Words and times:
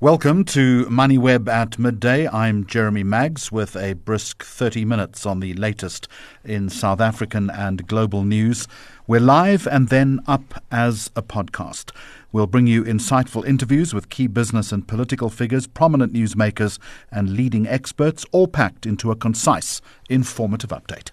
Welcome 0.00 0.44
to 0.44 0.84
MoneyWeb 0.84 1.48
at 1.48 1.76
midday. 1.76 2.28
I'm 2.28 2.64
Jeremy 2.66 3.02
Maggs 3.02 3.50
with 3.50 3.74
a 3.74 3.94
brisk 3.94 4.44
30 4.44 4.84
minutes 4.84 5.26
on 5.26 5.40
the 5.40 5.54
latest 5.54 6.06
in 6.44 6.68
South 6.68 7.00
African 7.00 7.50
and 7.50 7.84
global 7.88 8.22
news. 8.22 8.68
We're 9.08 9.18
live 9.18 9.66
and 9.66 9.88
then 9.88 10.20
up 10.28 10.62
as 10.70 11.10
a 11.16 11.22
podcast. 11.22 11.90
We'll 12.30 12.46
bring 12.46 12.68
you 12.68 12.84
insightful 12.84 13.44
interviews 13.44 13.92
with 13.92 14.08
key 14.08 14.28
business 14.28 14.70
and 14.70 14.86
political 14.86 15.30
figures, 15.30 15.66
prominent 15.66 16.12
newsmakers, 16.12 16.78
and 17.10 17.30
leading 17.30 17.66
experts, 17.66 18.24
all 18.30 18.46
packed 18.46 18.86
into 18.86 19.10
a 19.10 19.16
concise, 19.16 19.82
informative 20.08 20.70
update. 20.70 21.10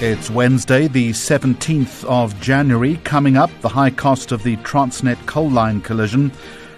It's 0.00 0.30
Wednesday, 0.30 0.86
the 0.86 1.10
17th 1.10 2.04
of 2.04 2.40
January. 2.40 3.00
Coming 3.02 3.36
up, 3.36 3.50
the 3.62 3.68
high 3.68 3.90
cost 3.90 4.30
of 4.30 4.44
the 4.44 4.56
Transnet 4.58 5.18
coal 5.26 5.50
line 5.50 5.80
collision. 5.80 6.30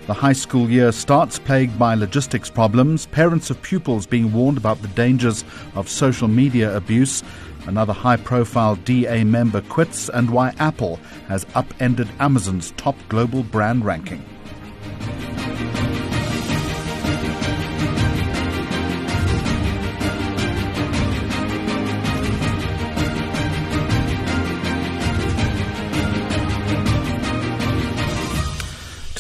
The 0.07 0.15
high 0.15 0.33
school 0.33 0.71
year 0.71 0.91
starts 0.91 1.39
plagued 1.39 1.79
by 1.79 1.97
logistics 1.97 2.49
problems, 2.49 3.05
parents 3.05 3.51
of 3.51 3.61
pupils 3.61 4.07
being 4.07 4.33
warned 4.33 4.57
about 4.57 4.81
the 4.81 4.89
dangers 4.89 5.45
of 5.75 5.87
social 5.87 6.29
media 6.29 6.75
abuse. 6.75 7.23
Another 7.67 7.93
high 7.93 8.17
profile 8.17 8.77
DA 8.77 9.23
member 9.23 9.61
quits, 9.61 10.09
and 10.09 10.31
why 10.31 10.55
Apple 10.59 10.99
has 11.29 11.45
upended 11.55 12.09
Amazon's 12.21 12.71
top 12.79 12.97
global 13.11 13.43
brand 13.43 13.85
ranking. 13.85 14.25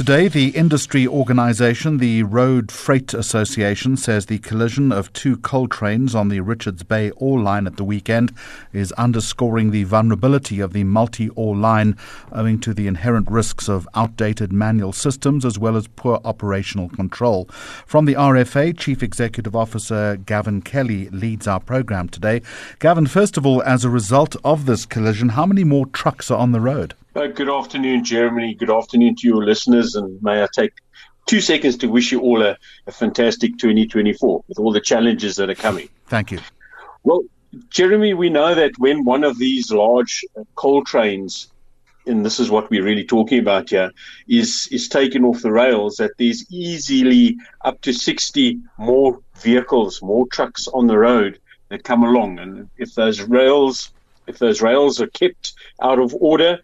Today, 0.01 0.29
the 0.29 0.48
industry 0.56 1.06
organisation, 1.06 1.98
the 1.98 2.23
Road 2.23 2.73
Freight 2.73 3.12
Association, 3.12 3.98
says 3.98 4.25
the 4.25 4.39
collision 4.39 4.93
of 4.93 5.12
two 5.12 5.37
coal 5.37 5.69
trains 5.69 6.15
on 6.15 6.31
the 6.31 6.41
Richards 6.41 6.83
Bay 6.83 7.11
ore 7.17 7.39
line 7.39 7.67
at 7.67 7.77
the 7.77 7.84
weekend 7.84 8.33
is 8.73 8.93
underscoring 8.93 9.71
the 9.71 9.84
vulnerability 9.84 10.59
of 10.59 10.73
the 10.73 10.84
multi 10.84 11.28
ore 11.37 11.55
line 11.55 11.98
owing 12.33 12.59
to 12.61 12.73
the 12.73 12.87
inherent 12.87 13.31
risks 13.31 13.69
of 13.69 13.87
outdated 13.95 14.55
manual 14.55 14.95
systems 14.95 15.45
as 15.45 15.59
well 15.59 15.77
as 15.77 15.87
poor 15.87 16.19
operational 16.25 16.89
control. 16.89 17.45
From 17.84 18.06
the 18.06 18.15
RFA, 18.15 18.78
Chief 18.78 19.03
Executive 19.03 19.55
Officer 19.55 20.17
Gavin 20.17 20.62
Kelly 20.62 21.11
leads 21.11 21.47
our 21.47 21.61
programme 21.61 22.09
today. 22.09 22.41
Gavin, 22.78 23.06
first 23.06 23.37
of 23.37 23.45
all, 23.45 23.62
as 23.65 23.84
a 23.84 23.91
result 23.91 24.34
of 24.45 24.65
this 24.65 24.87
collision, 24.87 25.28
how 25.28 25.45
many 25.45 25.62
more 25.62 25.84
trucks 25.84 26.31
are 26.31 26.39
on 26.39 26.53
the 26.53 26.61
road? 26.61 26.95
Uh, 27.14 27.27
good 27.27 27.50
afternoon, 27.50 28.05
Jeremy. 28.05 28.55
Good 28.55 28.70
afternoon 28.70 29.16
to 29.16 29.27
your 29.27 29.44
listeners. 29.44 29.97
And 29.97 30.22
may 30.22 30.44
I 30.44 30.48
take 30.53 30.72
two 31.27 31.41
seconds 31.41 31.77
to 31.78 31.89
wish 31.89 32.12
you 32.12 32.20
all 32.20 32.41
a, 32.41 32.56
a, 32.86 32.92
fantastic 32.92 33.58
2024 33.58 34.44
with 34.47 34.58
all 34.61 34.72
the 34.72 34.80
challenges 34.80 35.34
that 35.36 35.50
are 35.50 35.56
coming. 35.56 35.88
Thank 36.06 36.31
you. 36.31 36.38
Well, 37.03 37.22
Jeremy, 37.69 38.14
we 38.14 38.31
know 38.31 38.55
that 38.55 38.78
when 38.78 39.05
one 39.05 39.25
of 39.25 39.38
these 39.38 39.72
large 39.72 40.25
coal 40.55 40.84
trains, 40.84 41.48
and 42.06 42.25
this 42.25 42.38
is 42.38 42.48
what 42.48 42.70
we're 42.70 42.84
really 42.84 43.05
talking 43.05 43.41
about 43.41 43.70
here, 43.70 43.91
is, 44.28 44.69
is 44.70 44.88
taken 44.88 45.25
off 45.25 45.42
the 45.42 45.50
rails, 45.50 45.97
that 45.97 46.12
there's 46.16 46.48
easily 46.53 47.36
up 47.64 47.81
to 47.81 47.92
60 47.92 48.56
more 48.78 49.19
vehicles, 49.41 50.00
more 50.00 50.28
trucks 50.28 50.69
on 50.69 50.86
the 50.86 50.98
road 50.98 51.41
that 51.70 51.83
come 51.83 52.05
along. 52.05 52.38
And 52.38 52.70
if 52.78 52.94
those 52.94 53.20
rails, 53.20 53.91
if 54.28 54.38
those 54.38 54.62
rails 54.62 55.00
are 55.00 55.08
kept 55.08 55.55
out 55.83 55.98
of 55.98 56.14
order, 56.14 56.61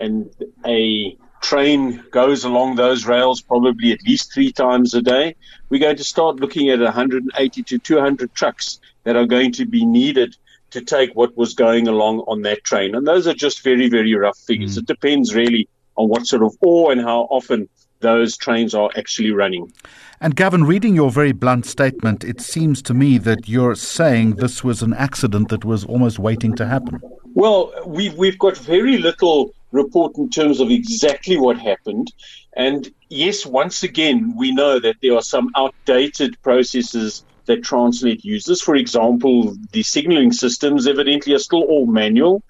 and 0.00 0.30
a 0.66 1.16
train 1.40 2.02
goes 2.10 2.44
along 2.44 2.76
those 2.76 3.06
rails 3.06 3.40
probably 3.40 3.92
at 3.92 4.02
least 4.06 4.32
three 4.32 4.52
times 4.52 4.94
a 4.94 5.02
day, 5.02 5.34
we're 5.68 5.80
going 5.80 5.96
to 5.96 6.04
start 6.04 6.36
looking 6.36 6.68
at 6.70 6.80
180 6.80 7.62
to 7.62 7.78
200 7.78 8.34
trucks 8.34 8.80
that 9.04 9.16
are 9.16 9.26
going 9.26 9.52
to 9.52 9.64
be 9.64 9.84
needed 9.84 10.36
to 10.70 10.80
take 10.80 11.10
what 11.14 11.36
was 11.36 11.54
going 11.54 11.88
along 11.88 12.20
on 12.20 12.42
that 12.42 12.62
train. 12.64 12.94
And 12.94 13.06
those 13.06 13.26
are 13.26 13.34
just 13.34 13.62
very, 13.62 13.88
very 13.88 14.14
rough 14.14 14.38
figures. 14.38 14.74
Mm. 14.74 14.78
It 14.80 14.86
depends 14.86 15.34
really 15.34 15.68
on 15.96 16.08
what 16.08 16.26
sort 16.26 16.42
of 16.42 16.56
ore 16.60 16.92
and 16.92 17.00
how 17.00 17.22
often 17.30 17.68
those 18.00 18.36
trains 18.36 18.74
are 18.74 18.90
actually 18.96 19.32
running. 19.32 19.72
And 20.20 20.36
Gavin, 20.36 20.64
reading 20.64 20.94
your 20.94 21.10
very 21.10 21.32
blunt 21.32 21.66
statement, 21.66 22.24
it 22.24 22.40
seems 22.40 22.82
to 22.82 22.94
me 22.94 23.18
that 23.18 23.48
you're 23.48 23.74
saying 23.74 24.36
this 24.36 24.62
was 24.62 24.82
an 24.82 24.92
accident 24.94 25.48
that 25.48 25.64
was 25.64 25.84
almost 25.84 26.18
waiting 26.18 26.54
to 26.56 26.66
happen. 26.66 27.00
Well, 27.34 27.72
we've 27.86 28.14
we've 28.14 28.38
got 28.38 28.56
very 28.56 28.98
little 28.98 29.54
report 29.72 30.16
in 30.16 30.30
terms 30.30 30.60
of 30.60 30.70
exactly 30.70 31.36
what 31.36 31.58
happened. 31.58 32.12
And 32.56 32.90
yes, 33.08 33.44
once 33.44 33.82
again, 33.82 34.34
we 34.36 34.52
know 34.52 34.78
that 34.78 34.96
there 35.02 35.14
are 35.14 35.22
some 35.22 35.50
outdated 35.56 36.40
processes 36.42 37.24
that 37.46 37.62
Transnet 37.62 38.24
uses. 38.24 38.60
For 38.60 38.76
example, 38.76 39.56
the 39.72 39.82
signaling 39.82 40.32
systems 40.32 40.86
evidently 40.86 41.34
are 41.34 41.38
still 41.38 41.62
all 41.62 41.86
manual. 41.86 42.42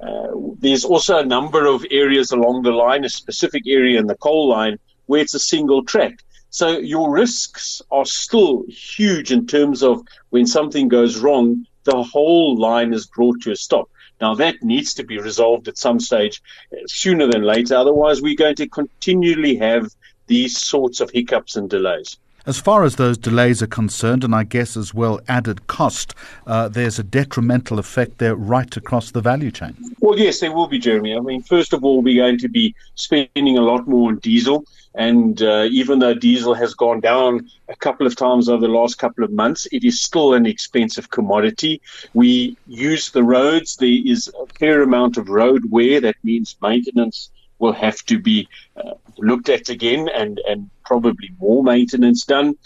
Uh, 0.00 0.28
there's 0.58 0.84
also 0.84 1.18
a 1.18 1.24
number 1.24 1.66
of 1.66 1.84
areas 1.90 2.30
along 2.30 2.62
the 2.62 2.70
line, 2.70 3.04
a 3.04 3.08
specific 3.08 3.64
area 3.66 3.98
in 3.98 4.06
the 4.06 4.14
coal 4.16 4.48
line, 4.48 4.78
where 5.06 5.20
it's 5.20 5.34
a 5.34 5.40
single 5.40 5.84
track. 5.84 6.22
So 6.50 6.78
your 6.78 7.10
risks 7.10 7.82
are 7.90 8.06
still 8.06 8.64
huge 8.68 9.32
in 9.32 9.46
terms 9.46 9.82
of 9.82 10.02
when 10.30 10.46
something 10.46 10.88
goes 10.88 11.18
wrong, 11.18 11.66
the 11.84 12.02
whole 12.02 12.56
line 12.58 12.92
is 12.92 13.06
brought 13.06 13.42
to 13.42 13.52
a 13.52 13.56
stop. 13.56 13.90
Now, 14.20 14.34
that 14.34 14.62
needs 14.62 14.94
to 14.94 15.04
be 15.04 15.18
resolved 15.18 15.68
at 15.68 15.78
some 15.78 16.00
stage 16.00 16.42
uh, 16.72 16.76
sooner 16.86 17.26
than 17.28 17.42
later. 17.42 17.76
Otherwise, 17.76 18.20
we're 18.20 18.34
going 18.34 18.56
to 18.56 18.68
continually 18.68 19.56
have 19.56 19.94
these 20.26 20.58
sorts 20.58 21.00
of 21.00 21.10
hiccups 21.10 21.56
and 21.56 21.70
delays. 21.70 22.18
As 22.48 22.58
far 22.58 22.84
as 22.84 22.96
those 22.96 23.18
delays 23.18 23.62
are 23.62 23.66
concerned, 23.66 24.24
and 24.24 24.34
I 24.34 24.42
guess 24.42 24.74
as 24.74 24.94
well 24.94 25.20
added 25.28 25.66
cost, 25.66 26.14
uh, 26.46 26.66
there's 26.66 26.98
a 26.98 27.02
detrimental 27.02 27.78
effect 27.78 28.16
there 28.16 28.34
right 28.34 28.74
across 28.74 29.10
the 29.10 29.20
value 29.20 29.50
chain. 29.50 29.76
Well, 30.00 30.18
yes, 30.18 30.40
there 30.40 30.50
will 30.50 30.66
be, 30.66 30.78
Jeremy. 30.78 31.14
I 31.14 31.20
mean, 31.20 31.42
first 31.42 31.74
of 31.74 31.84
all, 31.84 32.00
we're 32.00 32.24
going 32.24 32.38
to 32.38 32.48
be 32.48 32.74
spending 32.94 33.58
a 33.58 33.60
lot 33.60 33.86
more 33.86 34.08
on 34.08 34.16
diesel. 34.20 34.64
And 34.94 35.42
uh, 35.42 35.68
even 35.70 35.98
though 35.98 36.14
diesel 36.14 36.54
has 36.54 36.72
gone 36.72 37.00
down 37.00 37.50
a 37.68 37.76
couple 37.76 38.06
of 38.06 38.16
times 38.16 38.48
over 38.48 38.66
the 38.66 38.72
last 38.72 38.96
couple 38.96 39.24
of 39.24 39.30
months, 39.30 39.66
it 39.70 39.84
is 39.84 40.00
still 40.00 40.32
an 40.32 40.46
expensive 40.46 41.10
commodity. 41.10 41.82
We 42.14 42.56
use 42.66 43.10
the 43.10 43.24
roads. 43.24 43.76
There 43.76 44.00
is 44.06 44.32
a 44.40 44.46
fair 44.58 44.80
amount 44.80 45.18
of 45.18 45.28
road 45.28 45.70
wear. 45.70 46.00
That 46.00 46.16
means 46.24 46.56
maintenance 46.62 47.28
will 47.58 47.74
have 47.74 48.02
to 48.06 48.18
be 48.18 48.48
uh, 48.76 48.94
looked 49.18 49.50
at 49.50 49.68
again 49.68 50.08
and, 50.08 50.40
and 50.48 50.70
probably 50.88 51.30
more 51.38 51.62
maintenance 51.62 52.24
done. 52.24 52.56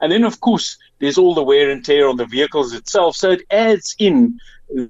And 0.00 0.10
then, 0.12 0.24
of 0.24 0.40
course, 0.40 0.76
there's 0.98 1.16
all 1.16 1.34
the 1.34 1.42
wear 1.42 1.70
and 1.70 1.84
tear 1.84 2.08
on 2.08 2.16
the 2.16 2.26
vehicles 2.26 2.74
itself. 2.74 3.16
So 3.16 3.30
it 3.30 3.42
adds 3.50 3.94
in 3.98 4.38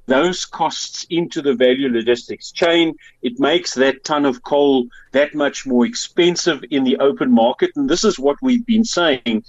those 0.07 0.45
costs 0.45 1.07
into 1.11 1.41
the 1.43 1.55
value 1.55 1.89
logistics 1.89 2.51
chain. 2.51 2.97
It 3.23 3.39
makes 3.39 3.75
that 3.75 4.05
ton 4.05 4.25
of 4.25 4.43
coal 4.43 4.87
that 5.13 5.35
much 5.35 5.67
more 5.67 5.85
expensive 5.87 6.65
in 6.71 6.83
the 6.85 6.97
open 6.97 7.31
market. 7.31 7.71
And 7.77 7.89
this 7.89 8.05
is 8.05 8.19
what 8.19 8.37
we've 8.43 8.67
been 8.67 8.85
saying 8.85 9.45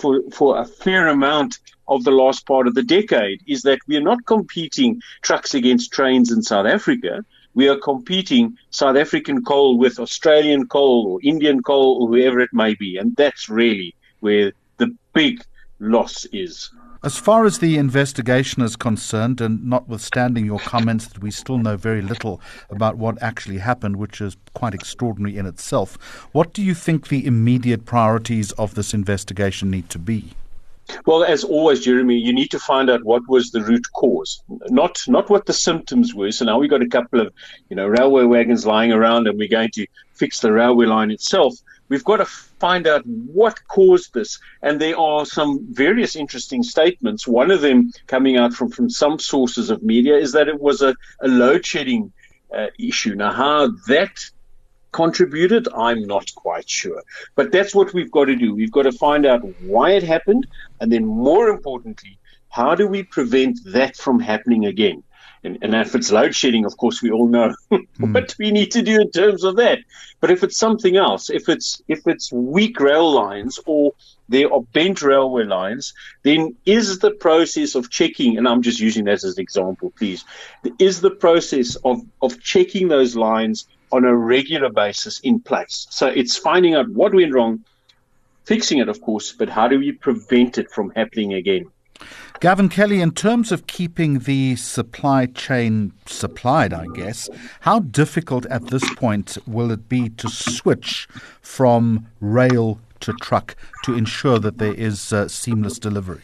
for, 0.00 0.22
for 0.32 0.58
a 0.58 0.64
fair 0.64 1.08
amount 1.08 1.58
of 1.86 2.04
the 2.04 2.10
last 2.10 2.46
part 2.46 2.66
of 2.66 2.74
the 2.74 2.82
decade 2.82 3.42
is 3.46 3.62
that 3.62 3.80
we 3.86 3.96
are 3.96 4.08
not 4.12 4.26
competing 4.26 5.00
trucks 5.22 5.54
against 5.54 5.92
trains 5.92 6.32
in 6.32 6.42
South 6.42 6.66
Africa. 6.66 7.24
We 7.54 7.68
are 7.68 7.78
competing 7.78 8.56
South 8.70 8.96
African 8.96 9.44
coal 9.44 9.78
with 9.78 9.98
Australian 9.98 10.66
coal 10.68 11.06
or 11.08 11.20
Indian 11.22 11.62
coal 11.62 12.02
or 12.02 12.08
whoever 12.08 12.40
it 12.40 12.50
may 12.52 12.74
be. 12.74 12.96
And 12.96 13.16
that's 13.16 13.48
really 13.48 13.94
where 14.20 14.52
the 14.76 14.94
big 15.12 15.42
loss 15.80 16.24
is. 16.26 16.70
As 17.04 17.16
far 17.16 17.44
as 17.44 17.60
the 17.60 17.78
investigation 17.78 18.60
is 18.60 18.74
concerned, 18.74 19.40
and 19.40 19.64
notwithstanding 19.64 20.44
your 20.44 20.58
comments 20.58 21.06
that 21.06 21.22
we 21.22 21.30
still 21.30 21.58
know 21.58 21.76
very 21.76 22.02
little 22.02 22.40
about 22.70 22.96
what 22.96 23.22
actually 23.22 23.58
happened, 23.58 23.96
which 23.96 24.20
is 24.20 24.36
quite 24.54 24.74
extraordinary 24.74 25.36
in 25.36 25.46
itself, 25.46 25.96
what 26.32 26.52
do 26.52 26.60
you 26.60 26.74
think 26.74 27.06
the 27.06 27.24
immediate 27.24 27.84
priorities 27.84 28.50
of 28.52 28.74
this 28.74 28.92
investigation 28.92 29.70
need 29.70 29.88
to 29.90 29.98
be? 30.00 30.32
Well, 31.06 31.24
as 31.24 31.44
always, 31.44 31.80
Jeremy, 31.80 32.16
you 32.16 32.32
need 32.32 32.50
to 32.50 32.58
find 32.58 32.88
out 32.90 33.04
what 33.04 33.28
was 33.28 33.50
the 33.50 33.62
root 33.62 33.86
cause, 33.94 34.42
not 34.68 34.98
not 35.06 35.28
what 35.28 35.46
the 35.46 35.52
symptoms 35.52 36.14
were. 36.14 36.32
So 36.32 36.44
now 36.44 36.58
we've 36.58 36.70
got 36.70 36.82
a 36.82 36.88
couple 36.88 37.20
of, 37.20 37.32
you 37.68 37.76
know, 37.76 37.86
railway 37.86 38.24
wagons 38.24 38.66
lying 38.66 38.92
around, 38.92 39.26
and 39.26 39.38
we're 39.38 39.48
going 39.48 39.70
to 39.72 39.86
fix 40.14 40.40
the 40.40 40.52
railway 40.52 40.86
line 40.86 41.10
itself. 41.10 41.54
We've 41.88 42.04
got 42.04 42.18
to 42.18 42.26
find 42.26 42.86
out 42.86 43.02
what 43.06 43.58
caused 43.68 44.12
this. 44.12 44.38
And 44.62 44.80
there 44.80 44.98
are 44.98 45.24
some 45.24 45.66
various 45.72 46.16
interesting 46.16 46.62
statements. 46.62 47.26
One 47.26 47.50
of 47.50 47.60
them 47.60 47.92
coming 48.06 48.36
out 48.36 48.52
from, 48.52 48.70
from 48.70 48.90
some 48.90 49.18
sources 49.18 49.70
of 49.70 49.82
media 49.82 50.16
is 50.16 50.32
that 50.32 50.48
it 50.48 50.60
was 50.60 50.82
a, 50.82 50.94
a 51.20 51.28
load 51.28 51.64
shedding 51.64 52.12
uh, 52.54 52.66
issue. 52.78 53.14
Now, 53.14 53.32
how 53.32 53.68
that 53.86 54.18
contributed? 54.92 55.68
I'm 55.74 56.02
not 56.02 56.34
quite 56.34 56.68
sure. 56.68 57.02
But 57.34 57.52
that's 57.52 57.74
what 57.74 57.92
we've 57.94 58.10
got 58.10 58.26
to 58.26 58.36
do. 58.36 58.54
We've 58.54 58.72
got 58.72 58.82
to 58.82 58.92
find 58.92 59.26
out 59.26 59.42
why 59.62 59.92
it 59.92 60.02
happened, 60.02 60.46
and 60.80 60.92
then 60.92 61.04
more 61.04 61.48
importantly, 61.48 62.18
how 62.48 62.74
do 62.74 62.86
we 62.86 63.02
prevent 63.02 63.58
that 63.66 63.96
from 63.96 64.20
happening 64.20 64.66
again? 64.66 65.02
And, 65.44 65.58
and 65.62 65.74
if 65.74 65.94
it's 65.94 66.10
load 66.10 66.34
shedding, 66.34 66.64
of 66.64 66.76
course, 66.76 67.00
we 67.00 67.10
all 67.10 67.28
know 67.28 67.54
mm. 67.70 68.12
what 68.12 68.34
we 68.38 68.50
need 68.50 68.72
to 68.72 68.82
do 68.82 69.00
in 69.00 69.10
terms 69.10 69.44
of 69.44 69.56
that. 69.56 69.78
But 70.20 70.30
if 70.30 70.42
it's 70.42 70.58
something 70.58 70.96
else, 70.96 71.30
if 71.30 71.48
it's 71.48 71.80
if 71.86 72.06
it's 72.06 72.32
weak 72.32 72.80
rail 72.80 73.12
lines 73.12 73.60
or 73.66 73.92
there 74.28 74.52
are 74.52 74.62
bent 74.62 75.00
railway 75.00 75.44
lines, 75.44 75.94
then 76.22 76.56
is 76.66 76.98
the 76.98 77.12
process 77.12 77.74
of 77.74 77.88
checking, 77.88 78.36
and 78.36 78.48
I'm 78.48 78.62
just 78.62 78.80
using 78.80 79.04
that 79.04 79.24
as 79.24 79.36
an 79.36 79.40
example, 79.40 79.92
please, 79.96 80.24
is 80.78 81.00
the 81.00 81.10
process 81.10 81.76
of, 81.76 82.02
of 82.20 82.40
checking 82.40 82.88
those 82.88 83.16
lines 83.16 83.66
on 83.92 84.04
a 84.04 84.14
regular 84.14 84.70
basis 84.70 85.20
in 85.20 85.40
place. 85.40 85.86
So 85.90 86.06
it's 86.06 86.36
finding 86.36 86.74
out 86.74 86.88
what 86.88 87.14
went 87.14 87.34
wrong, 87.34 87.64
fixing 88.44 88.78
it, 88.78 88.88
of 88.88 89.00
course, 89.00 89.32
but 89.32 89.48
how 89.48 89.68
do 89.68 89.78
we 89.78 89.92
prevent 89.92 90.58
it 90.58 90.70
from 90.70 90.90
happening 90.90 91.34
again? 91.34 91.70
Gavin 92.40 92.68
Kelly, 92.68 93.00
in 93.00 93.10
terms 93.10 93.50
of 93.50 93.66
keeping 93.66 94.20
the 94.20 94.54
supply 94.54 95.26
chain 95.26 95.92
supplied, 96.06 96.72
I 96.72 96.86
guess, 96.94 97.28
how 97.60 97.80
difficult 97.80 98.46
at 98.46 98.68
this 98.68 98.88
point 98.94 99.38
will 99.46 99.72
it 99.72 99.88
be 99.88 100.08
to 100.10 100.28
switch 100.28 101.08
from 101.40 102.06
rail 102.20 102.78
to 103.00 103.12
truck 103.14 103.56
to 103.84 103.96
ensure 103.96 104.38
that 104.38 104.58
there 104.58 104.74
is 104.74 105.12
uh, 105.12 105.26
seamless 105.26 105.80
delivery? 105.80 106.22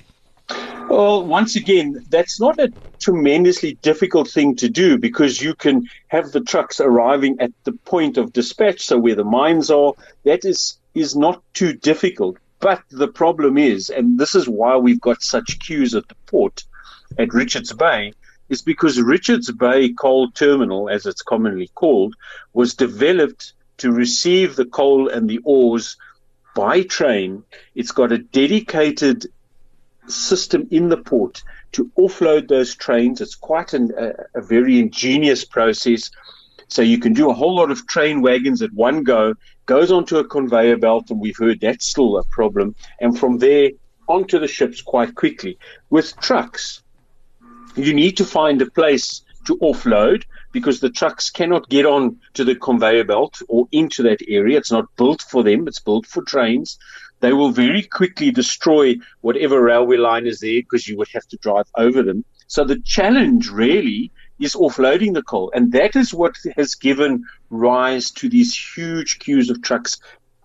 Well, 0.95 1.27
once 1.27 1.57
again, 1.57 2.05
that's 2.09 2.39
not 2.39 2.61
a 2.61 2.73
tremendously 3.01 3.77
difficult 3.83 4.31
thing 4.31 4.55
to 4.55 4.69
do 4.69 4.97
because 4.97 5.43
you 5.43 5.57
can 5.57 5.83
have 6.07 6.31
the 6.31 6.41
trucks 6.41 6.79
arriving 6.79 7.35
at 7.41 7.51
the 7.65 7.73
point 7.85 8.17
of 8.17 8.33
dispatch, 8.33 8.81
so 8.81 8.97
where 8.99 9.17
the 9.17 9.25
mines 9.25 9.73
are. 9.73 9.95
That 10.25 10.45
is 10.45 10.79
is 10.95 11.17
not 11.17 11.43
too 11.53 11.73
difficult. 11.73 12.37
But 12.61 12.81
the 12.93 13.09
problem 13.09 13.59
is, 13.59 13.91
and 13.91 14.21
this 14.21 14.37
is 14.37 14.49
why 14.49 14.77
we've 14.77 15.01
got 15.01 15.21
such 15.21 15.59
queues 15.59 15.97
at 15.97 16.07
the 16.07 16.15
port 16.29 16.63
at 17.19 17.35
Richards 17.35 17.73
Bay, 17.73 18.13
is 18.49 18.63
because 18.63 19.01
Richards 19.01 19.51
Bay 19.51 19.93
Coal 19.93 20.31
Terminal, 20.31 20.89
as 20.89 21.07
it's 21.07 21.23
commonly 21.23 21.71
called, 21.75 22.15
was 22.53 22.77
developed 22.77 23.53
to 23.79 23.91
receive 23.91 24.55
the 24.55 24.67
coal 24.67 25.09
and 25.09 25.29
the 25.29 25.41
ores 25.43 25.97
by 26.55 26.83
train. 26.83 27.43
It's 27.75 27.91
got 27.91 28.13
a 28.13 28.19
dedicated 28.19 29.27
system 30.07 30.69
in 30.71 30.89
the 30.89 30.97
port 30.97 31.43
to 31.73 31.91
offload 31.99 32.49
those 32.49 32.75
trains. 32.75 33.21
It's 33.21 33.35
quite 33.35 33.75
an, 33.75 33.93
a, 33.99 34.39
a 34.39 34.43
very 34.43 34.79
ingenious 34.79 35.45
process. 35.45 36.11
So 36.69 36.83
you 36.83 36.99
can 36.99 37.13
do 37.13 37.31
a 37.31 37.35
whole 37.35 37.57
lot 37.57 37.71
of 37.71 37.87
train 37.87 38.23
wagons 38.23 38.63
at 38.63 38.73
one 38.73 39.03
go, 39.03 39.35
goes 39.67 39.91
onto 39.91 40.19
a 40.19 40.25
conveyor 40.25 40.79
belt, 40.79 41.11
and 41.11 41.21
we've 41.21 41.37
heard 41.37 41.61
that's 41.61 41.89
still 41.89 42.17
a 42.19 42.25
problem. 42.25 42.75
And 43.01 43.19
from 43.19 43.39
there 43.39 43.71
onto 44.09 44.39
the 44.39 44.49
ships 44.49 44.83
quite 44.83 45.15
quickly. 45.15 45.59
With 45.91 46.17
trucks, 46.21 46.83
you 47.77 47.95
need 47.95 48.17
to 48.19 48.25
find 48.25 48.61
a 48.63 48.71
place 48.71 49.23
to 49.47 49.57
offload 49.59 50.25
because 50.55 50.79
the 50.79 50.89
trucks 50.89 51.31
cannot 51.31 51.69
get 51.69 51.85
on 51.85 52.17
to 52.33 52.45
the 52.45 52.55
conveyor 52.55 53.05
belt 53.05 53.43
or 53.49 53.67
into 53.73 54.05
that 54.05 54.21
area. 54.29 54.57
It's 54.57 54.71
not 54.71 54.87
built 54.97 55.21
for 55.21 55.43
them, 55.43 55.67
it's 55.67 55.81
built 55.81 56.07
for 56.07 56.23
trains. 56.23 56.79
They 57.19 57.33
will 57.33 57.51
very 57.51 57.83
quickly 57.83 58.31
destroy 58.31 58.95
whatever 59.21 59.61
railway 59.61 59.97
line 59.97 60.27
is 60.27 60.39
there 60.39 60.63
because 60.63 60.87
you 60.87 60.97
would 60.97 61.09
have 61.13 61.27
to 61.29 61.37
drive 61.39 61.67
over 61.77 62.03
them. 62.05 62.25
So 62.47 62.65
the 62.65 62.81
challenge 62.81 63.51
really 63.51 64.13
is 64.39 64.55
offloading 64.55 65.15
the 65.15 65.23
coal. 65.23 65.51
And 65.55 65.73
that 65.73 65.97
is 65.97 66.15
what 66.15 66.37
has 66.57 66.77
given 66.77 67.25
rise 67.51 68.13
to 68.13 68.29
these 68.29 68.57
huge 68.57 69.19
queues 69.19 69.51
of 69.51 69.61
trucks 69.61 69.99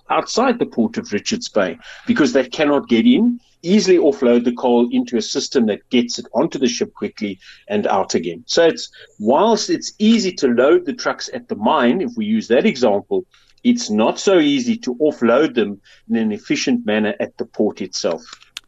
outside 0.10 0.58
the 0.58 0.66
port 0.66 0.98
of 0.98 1.14
Richards 1.14 1.50
Bay 1.50 1.78
because 2.08 2.34
they 2.34 2.50
cannot 2.50 2.90
get 2.90 3.06
in, 3.06 3.40
easily 3.62 3.98
offload 3.98 4.44
the 4.46 4.54
coal 4.54 4.90
into 4.92 5.18
a 5.18 5.22
system 5.22 5.66
that 5.68 5.88
gets 5.90 6.20
it 6.20 6.26
onto 6.34 6.58
the 6.58 6.68
ship 6.68 6.94
quickly 6.94 7.40
and 7.68 7.88
out 7.88 8.16
again. 8.16 8.44
So 8.48 8.66
it's 8.66 8.90
whilst 9.20 9.70
it's 9.70 9.94
easy 10.00 10.32
to 10.34 10.48
load 10.48 10.86
the 10.86 10.94
trucks 10.94 11.30
at 11.34 11.48
the 11.48 11.56
mine, 11.56 12.02
if 12.02 12.12
we 12.16 12.26
use 12.26 12.48
that 12.48 12.66
example, 12.66 13.26
it's 13.64 13.90
not 13.90 14.20
so 14.20 14.40
easy 14.40 14.78
to 14.78 14.96
offload 14.96 15.56
them 15.56 15.82
in 16.10 16.16
an 16.16 16.32
efficient 16.32 16.86
manner 16.86 17.16
at 17.20 17.38
the 17.38 17.46
port 17.46 17.82
itself. 17.82 18.24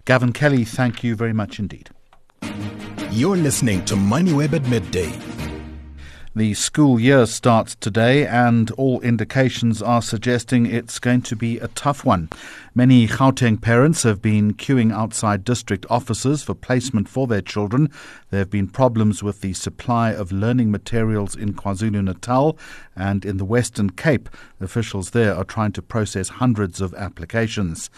Gavin 0.06 0.34
Kelly, 0.34 0.66
thank 0.66 1.04
you 1.04 1.16
very 1.16 1.34
much 1.34 1.60
indeed. 1.60 1.90
You're 3.12 3.38
listening 3.38 3.86
to 3.86 3.96
MoneyWeb 3.96 4.54
at 4.54 4.68
midday. 4.68 5.12
The 6.34 6.54
school 6.54 6.98
year 6.98 7.26
starts 7.26 7.76
today, 7.76 8.26
and 8.26 8.72
all 8.72 9.02
indications 9.02 9.82
are 9.82 10.02
suggesting 10.02 10.66
it's 10.66 10.98
going 10.98 11.24
to 11.24 11.36
be 11.36 11.60
a 11.60 11.68
tough 11.68 12.06
one. 12.06 12.30
Many 12.74 13.06
Gauteng 13.06 13.62
parents 13.62 14.04
have 14.04 14.22
been 14.22 14.54
queuing 14.54 14.94
outside 14.94 15.44
district 15.44 15.86
offices 15.90 16.42
for 16.42 16.54
placement 16.54 17.10
for 17.10 17.28
their 17.28 17.42
children. 17.42 17.90
There 18.30 18.40
have 18.40 18.50
been 18.50 18.70
problems 18.70 19.22
with 19.22 19.42
the 19.42 19.52
supply 19.52 20.12
of 20.12 20.32
learning 20.32 20.72
materials 20.72 21.36
in 21.36 21.54
KwaZulu 21.54 22.02
Natal 22.02 22.58
and 22.96 23.26
in 23.26 23.36
the 23.36 23.44
Western 23.44 23.90
Cape. 23.90 24.30
Officials 24.62 25.10
there 25.10 25.36
are 25.36 25.44
trying 25.44 25.74
to 25.74 25.82
process 25.82 26.30
hundreds 26.30 26.80
of 26.80 26.94
applications. 26.94 27.90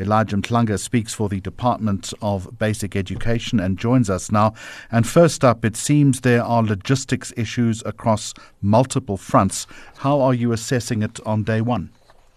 Elijah 0.00 0.36
Mhlanga 0.36 0.78
speaks 0.78 1.12
for 1.12 1.28
the 1.28 1.40
Department 1.40 2.12
of 2.22 2.58
Basic 2.58 2.96
Education 2.96 3.60
and 3.60 3.78
joins 3.78 4.08
us 4.08 4.32
now. 4.32 4.54
And 4.90 5.06
first 5.06 5.44
up, 5.44 5.64
it 5.64 5.76
seems 5.76 6.20
there 6.20 6.42
are 6.42 6.62
logistics 6.62 7.32
issues 7.36 7.82
across 7.84 8.34
multiple 8.62 9.16
fronts. 9.16 9.66
How 9.98 10.20
are 10.20 10.34
you 10.34 10.52
assessing 10.52 11.02
it 11.02 11.20
on 11.26 11.44
day 11.44 11.60
one? 11.60 11.90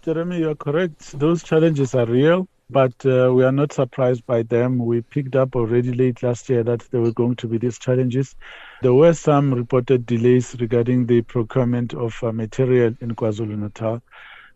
Jeremy, 0.04 0.40
you're 0.40 0.56
correct. 0.56 1.18
Those 1.18 1.44
challenges 1.44 1.96
are 1.96 2.06
real, 2.06 2.48
but 2.70 2.94
uh, 3.06 3.32
we 3.34 3.46
are 3.46 3.54
not 3.54 3.72
surprised 3.72 4.26
by 4.26 4.44
them. 4.44 4.80
We 4.80 5.02
picked 5.02 5.36
up 5.36 5.56
already 5.56 5.94
late 5.94 6.22
last 6.24 6.50
year 6.50 6.64
that 6.64 6.82
there 6.92 7.00
were 7.00 7.14
going 7.14 7.36
to 7.38 7.48
be 7.48 7.58
these 7.58 7.80
challenges. 7.80 8.36
There 8.82 8.94
were 8.94 9.14
some 9.14 9.54
reported 9.54 10.06
delays 10.06 10.56
regarding 10.60 11.06
the 11.06 11.22
procurement 11.22 11.94
of 11.94 12.22
uh, 12.22 12.34
material 12.34 12.94
in 13.00 13.16
KwaZulu 13.16 13.58
Natal. 13.58 14.02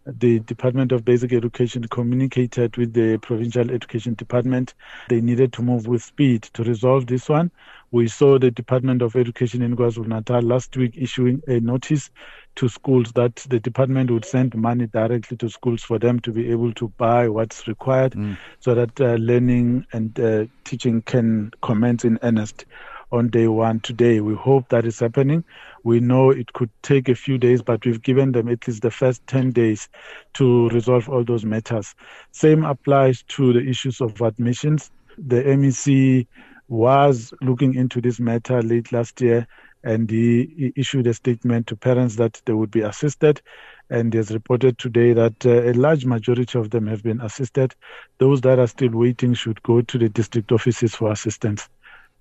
The 0.10 0.40
Department 0.40 0.94
of 0.94 1.04
Basic 1.04 1.34
Education 1.34 1.84
communicated 1.84 2.78
with 2.78 2.94
the 2.94 3.18
Provincial 3.18 3.70
Education 3.70 4.14
Department. 4.14 4.74
They 5.10 5.20
needed 5.20 5.52
to 5.54 5.62
move 5.62 5.86
with 5.86 6.02
speed 6.02 6.44
to 6.54 6.64
resolve 6.64 7.08
this 7.08 7.28
one. 7.28 7.52
We 7.92 8.08
saw 8.08 8.40
the 8.40 8.50
Department 8.50 9.02
of 9.02 9.18
Education 9.18 9.62
in 9.62 9.76
KwaZulu 9.76 10.08
Natal 10.08 10.42
last 10.42 10.76
week 10.78 10.94
issuing 10.96 11.42
a 11.48 11.60
notice 11.60 12.10
to 12.56 12.70
schools 12.70 13.12
that 13.14 13.36
the 13.50 13.60
department 13.60 14.10
would 14.10 14.26
send 14.26 14.56
money 14.56 14.88
directly 14.88 15.38
to 15.38 15.50
schools 15.50 15.84
for 15.84 16.00
them 16.00 16.20
to 16.22 16.32
be 16.32 16.52
able 16.52 16.74
to 16.74 16.88
buy 16.98 17.28
what's 17.28 17.68
required 17.68 18.14
mm. 18.14 18.38
so 18.60 18.74
that 18.76 19.00
uh, 19.00 19.14
learning 19.16 19.86
and 19.94 20.20
uh, 20.20 20.46
teaching 20.64 21.02
can 21.02 21.52
commence 21.62 22.04
in 22.04 22.18
earnest 22.24 22.66
on 23.12 23.30
day 23.30 23.48
one 23.48 23.80
today. 23.80 24.20
We 24.20 24.36
hope 24.36 24.70
that 24.70 24.86
is 24.86 25.00
happening. 25.00 25.44
We 25.84 26.00
know 26.00 26.32
it 26.32 26.52
could 26.54 26.70
take 26.82 27.10
a 27.10 27.16
few 27.16 27.38
days, 27.38 27.62
but 27.62 27.86
we've 27.86 28.02
given 28.02 28.32
them 28.32 28.50
at 28.50 28.68
least 28.68 28.82
the 28.82 28.92
first 28.92 29.26
10 29.28 29.52
days 29.52 29.88
to 30.34 30.70
resolve 30.70 31.10
all 31.10 31.24
those 31.24 31.46
matters. 31.46 31.96
Same 32.32 32.64
applies 32.64 33.24
to 33.30 33.54
the 33.54 33.68
issues 33.68 34.02
of 34.02 34.22
admissions. 34.22 34.92
The 35.18 35.44
MEC 35.44 36.28
was 36.68 37.34
looking 37.42 37.76
into 37.76 38.02
this 38.02 38.20
matter 38.20 38.62
late 38.62 38.92
last 38.92 39.22
year 39.22 39.48
and 39.84 40.10
he 40.10 40.74
issued 40.76 41.08
a 41.08 41.14
statement 41.14 41.68
to 41.68 41.76
parents 41.76 42.16
that 42.18 42.42
they 42.46 42.54
would 42.54 42.72
be 42.72 42.82
assisted. 42.82 43.42
And 43.90 44.14
he 44.14 44.20
reported 44.20 44.78
today 44.78 45.14
that 45.14 45.46
uh, 45.46 45.62
a 45.62 45.74
large 45.74 46.06
majority 46.06 46.60
of 46.60 46.72
them 46.72 46.88
have 46.88 47.04
been 47.04 47.22
assisted. 47.22 47.74
Those 48.18 48.42
that 48.42 48.60
are 48.60 48.68
still 48.68 48.92
waiting 48.92 49.34
should 49.34 49.64
go 49.64 49.82
to 49.82 49.98
the 49.98 50.10
district 50.10 50.52
offices 50.52 50.94
for 50.94 51.12
assistance. 51.12 51.70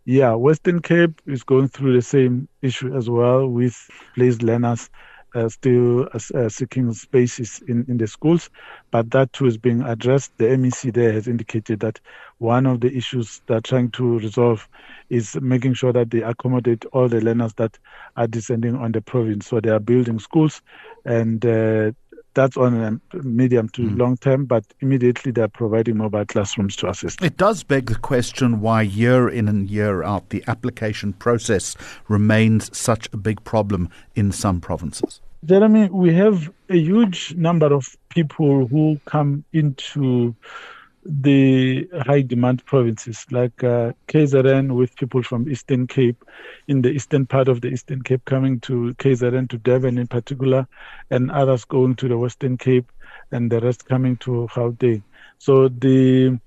Yeah, 0.06 0.34
Western 0.34 0.80
Cape 0.82 1.20
is 1.26 1.42
going 1.42 1.68
through 1.68 1.94
the 1.94 2.02
same 2.02 2.48
issue 2.62 2.96
as 2.96 3.10
well 3.10 3.48
with 3.48 3.76
placed 4.14 4.42
learners 4.42 4.88
uh, 5.34 5.48
still 5.48 6.08
uh, 6.14 6.48
seeking 6.48 6.92
spaces 6.94 7.60
in, 7.68 7.84
in 7.88 7.98
the 7.98 8.06
schools, 8.06 8.48
but 8.90 9.10
that 9.10 9.32
too 9.32 9.46
is 9.46 9.58
being 9.58 9.82
addressed. 9.82 10.32
The 10.38 10.46
MEC 10.46 10.94
there 10.94 11.12
has 11.12 11.28
indicated 11.28 11.80
that 11.80 12.00
one 12.38 12.66
of 12.66 12.80
the 12.80 12.96
issues 12.96 13.42
they're 13.46 13.60
trying 13.60 13.90
to 13.92 14.18
resolve 14.20 14.66
is 15.10 15.36
making 15.42 15.74
sure 15.74 15.92
that 15.92 16.10
they 16.10 16.22
accommodate 16.22 16.84
all 16.92 17.08
the 17.08 17.20
learners 17.20 17.52
that 17.54 17.76
are 18.16 18.28
descending 18.28 18.76
on 18.76 18.92
the 18.92 19.02
province. 19.02 19.48
So 19.48 19.60
they 19.60 19.70
are 19.70 19.80
building 19.80 20.20
schools 20.20 20.62
and 21.04 21.44
uh, 21.44 21.92
that's 22.36 22.56
on 22.56 23.00
a 23.12 23.16
medium 23.22 23.68
to 23.70 23.82
mm. 23.82 23.98
long 23.98 24.16
term, 24.18 24.44
but 24.44 24.62
immediately 24.80 25.32
they're 25.32 25.48
providing 25.48 25.96
mobile 25.96 26.26
classrooms 26.26 26.76
to 26.76 26.88
assist. 26.88 27.22
It 27.22 27.36
does 27.36 27.64
beg 27.64 27.86
the 27.86 27.96
question 27.96 28.60
why 28.60 28.82
year 28.82 29.28
in 29.28 29.48
and 29.48 29.68
year 29.68 30.04
out 30.04 30.28
the 30.28 30.44
application 30.46 31.14
process 31.14 31.74
remains 32.08 32.76
such 32.76 33.08
a 33.12 33.16
big 33.16 33.42
problem 33.42 33.88
in 34.14 34.30
some 34.30 34.60
provinces. 34.60 35.20
Jeremy, 35.44 35.88
we 35.90 36.12
have 36.14 36.52
a 36.68 36.76
huge 36.76 37.34
number 37.34 37.72
of 37.72 37.96
people 38.10 38.66
who 38.66 39.00
come 39.06 39.44
into 39.52 40.34
the 41.08 41.88
high 42.06 42.22
demand 42.22 42.64
provinces 42.64 43.26
like 43.30 43.62
uh, 43.62 43.92
KZN 44.08 44.74
with 44.74 44.96
people 44.96 45.22
from 45.22 45.48
Eastern 45.48 45.86
Cape, 45.86 46.24
in 46.68 46.82
the 46.82 46.90
eastern 46.90 47.26
part 47.26 47.48
of 47.48 47.60
the 47.60 47.68
Eastern 47.68 48.02
Cape 48.02 48.24
coming 48.24 48.60
to 48.60 48.94
KZN 48.98 49.48
to 49.50 49.58
Durban 49.58 49.98
in 49.98 50.06
particular, 50.06 50.66
and 51.10 51.30
others 51.30 51.64
going 51.64 51.94
to 51.96 52.08
the 52.08 52.18
Western 52.18 52.56
Cape, 52.56 52.90
and 53.30 53.50
the 53.50 53.60
rest 53.60 53.86
coming 53.86 54.16
to 54.18 54.48
Gauteng. 54.52 55.02
So 55.38 55.68
the 55.68 56.38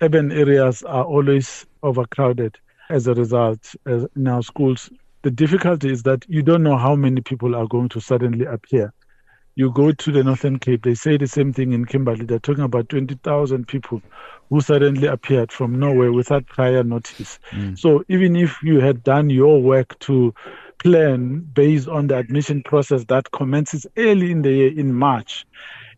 urban 0.00 0.32
areas 0.32 0.82
are 0.82 1.04
always 1.04 1.66
overcrowded 1.82 2.58
as 2.90 3.06
a 3.06 3.14
result 3.14 3.74
as 3.86 4.06
in 4.16 4.26
our 4.28 4.42
schools. 4.42 4.90
The 5.22 5.30
difficulty 5.30 5.90
is 5.90 6.02
that 6.04 6.24
you 6.28 6.42
don't 6.42 6.62
know 6.62 6.76
how 6.76 6.94
many 6.94 7.20
people 7.20 7.54
are 7.54 7.66
going 7.66 7.88
to 7.90 8.00
suddenly 8.00 8.44
appear 8.44 8.92
you 9.56 9.70
go 9.70 9.90
to 9.90 10.12
the 10.12 10.22
Northern 10.22 10.58
Cape, 10.58 10.84
they 10.84 10.94
say 10.94 11.16
the 11.16 11.26
same 11.26 11.52
thing 11.52 11.72
in 11.72 11.86
Kimberley. 11.86 12.26
They're 12.26 12.38
talking 12.38 12.62
about 12.62 12.90
20,000 12.90 13.66
people 13.66 14.02
who 14.50 14.60
suddenly 14.60 15.08
appeared 15.08 15.50
from 15.50 15.78
nowhere 15.78 16.12
without 16.12 16.46
prior 16.46 16.84
notice. 16.84 17.38
Mm. 17.50 17.78
So 17.78 18.04
even 18.08 18.36
if 18.36 18.62
you 18.62 18.80
had 18.80 19.02
done 19.02 19.30
your 19.30 19.60
work 19.60 19.98
to 20.00 20.34
plan 20.78 21.38
based 21.54 21.88
on 21.88 22.08
the 22.08 22.18
admission 22.18 22.62
process 22.62 23.06
that 23.06 23.32
commences 23.32 23.86
early 23.96 24.30
in 24.30 24.42
the 24.42 24.52
year 24.52 24.78
in 24.78 24.92
March, 24.92 25.46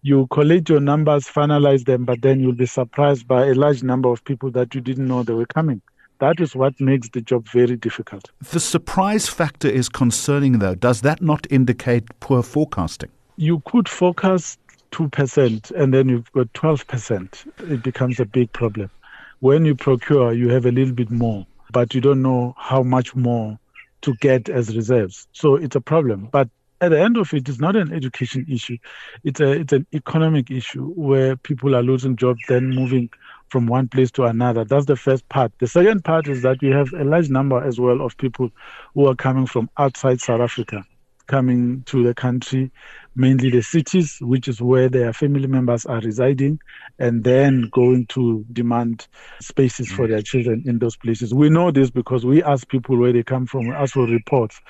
you 0.03 0.29
collect 0.29 0.69
your 0.69 0.81
numbers, 0.81 1.27
finalize 1.27 1.85
them, 1.85 2.05
but 2.05 2.23
then 2.23 2.39
you'll 2.39 2.53
be 2.53 2.65
surprised 2.65 3.27
by 3.27 3.47
a 3.47 3.55
large 3.55 3.83
number 3.83 4.09
of 4.09 4.25
people 4.25 4.53
that 4.53 4.73
you 4.73 4.81
didn't 4.81 5.09
know 5.09 5.25
they 5.25 5.33
were 5.33 5.47
coming. 5.47 5.83
That 6.21 6.41
is 6.41 6.55
what 6.55 6.81
makes 6.81 7.09
the 7.09 7.21
job 7.21 7.49
very 7.49 7.77
difficult. 7.77 8.31
The 8.53 8.61
surprise 8.61 9.29
factor 9.29 9.69
is 9.69 9.89
concerning, 9.89 10.61
though. 10.61 10.77
Does 10.77 11.01
that 11.01 11.21
not 11.21 11.47
indicate 11.51 12.05
poor 12.21 12.45
forecasting? 12.45 13.11
You 13.39 13.63
could 13.67 13.89
focus 13.89 14.59
2% 14.91 15.71
and 15.71 15.95
then 15.95 16.09
you've 16.09 16.31
got 16.33 16.53
12%. 16.55 17.71
It 17.71 17.85
becomes 17.85 18.19
a 18.19 18.25
big 18.25 18.53
problem. 18.53 18.91
When 19.39 19.65
you 19.65 19.77
procure, 19.77 20.33
you 20.33 20.49
have 20.49 20.67
a 20.67 20.73
little 20.73 20.93
bit 20.93 21.09
more, 21.09 21.47
but 21.71 21.95
you 21.95 22.01
don't 22.01 22.21
know 22.21 22.57
how 22.59 22.83
much 22.83 23.15
more 23.15 23.57
to 24.01 24.15
get 24.15 24.49
as 24.49 24.75
reserves. 24.75 25.29
So 25.31 25.55
it's 25.55 25.77
a 25.77 25.81
problem. 25.81 26.29
But 26.33 26.49
at 26.81 26.89
the 26.89 27.01
end 27.01 27.17
of 27.17 27.33
it, 27.33 27.49
it's 27.49 27.61
not 27.61 27.77
an 27.77 27.93
education 27.93 28.45
issue. 28.51 28.79
It's 29.23 29.39
a 29.39 29.53
it's 29.53 29.73
an 29.73 29.87
economic 29.95 30.51
issue 30.51 30.93
where 30.95 31.37
people 31.37 31.77
are 31.77 31.83
losing 31.83 32.17
jobs, 32.17 32.41
then 32.49 32.71
moving 32.71 33.09
from 33.51 33.67
one 33.67 33.87
place 33.87 34.11
to 34.13 34.25
another. 34.25 34.65
That's 34.65 34.87
the 34.87 34.97
first 34.97 35.29
part. 35.29 35.53
The 35.61 35.69
second 35.69 36.05
part 36.05 36.27
is 36.27 36.43
that 36.43 36.61
we 36.61 36.71
have 36.71 36.93
a 36.93 37.05
large 37.05 37.31
number 37.31 37.63
as 37.63 37.79
well 37.79 38.01
of 38.01 38.17
people 38.17 38.51
who 38.95 39.07
are 39.07 39.15
coming 39.15 39.47
from 39.47 39.71
outside 39.77 40.21
South 40.21 40.41
Africa 40.41 40.85
coming 41.29 41.83
to 41.85 42.03
the 42.03 42.15
country, 42.15 42.71
mainly 43.15 43.51
the 43.51 43.63
cities, 43.63 44.19
which 44.21 44.49
is 44.49 44.61
where 44.61 44.89
their 44.89 45.13
family 45.13 45.47
members 45.47 45.87
are 45.87 46.01
residing, 46.01 46.59
and 46.99 47.23
then 47.23 47.69
going 47.73 48.07
to 48.07 48.45
demand 48.53 49.07
spaces 49.41 49.91
for 49.93 50.09
their 50.09 50.23
children 50.23 50.65
in 50.67 50.79
those 50.79 50.97
places. 50.97 51.33
We 51.33 51.51
know 51.51 51.71
this 51.71 51.91
because 51.91 52.27
we 52.27 52.43
ask 52.43 52.69
people 52.69 52.97
where 52.97 53.13
they 53.13 53.23
come 53.23 53.47
from, 53.47 53.69
we 53.69 53.75
ask 53.75 53.95
for 53.95 54.07
reports, 54.07 54.61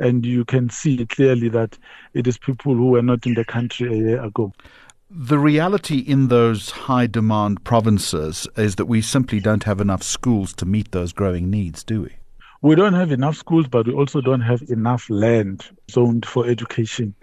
and 0.00 0.26
you 0.26 0.44
can 0.44 0.70
see 0.70 1.06
clearly 1.06 1.48
that 1.50 1.78
it 2.14 2.26
is 2.26 2.38
people 2.38 2.74
who 2.74 2.90
were 2.90 3.02
not 3.02 3.26
in 3.26 3.34
the 3.34 3.44
country 3.44 3.92
a 3.92 3.96
year 3.96 4.22
ago. 4.22 4.52
The 5.08 5.38
reality 5.38 5.98
in 5.98 6.28
those 6.28 6.70
high 6.70 7.06
demand 7.06 7.62
provinces 7.62 8.48
is 8.56 8.74
that 8.74 8.86
we 8.86 9.00
simply 9.00 9.38
don't 9.38 9.62
have 9.62 9.80
enough 9.80 10.02
schools 10.02 10.52
to 10.54 10.66
meet 10.66 10.90
those 10.90 11.12
growing 11.12 11.48
needs, 11.48 11.84
do 11.84 12.02
we? 12.02 12.16
We 12.66 12.74
don't 12.74 12.94
have 12.94 13.12
enough 13.12 13.36
schools, 13.36 13.68
but 13.68 13.86
we 13.86 13.92
also 13.92 14.20
don't 14.20 14.40
have 14.40 14.60
enough 14.62 15.08
land 15.08 15.70
zoned 15.88 16.26
for 16.26 16.48
education 16.48 17.14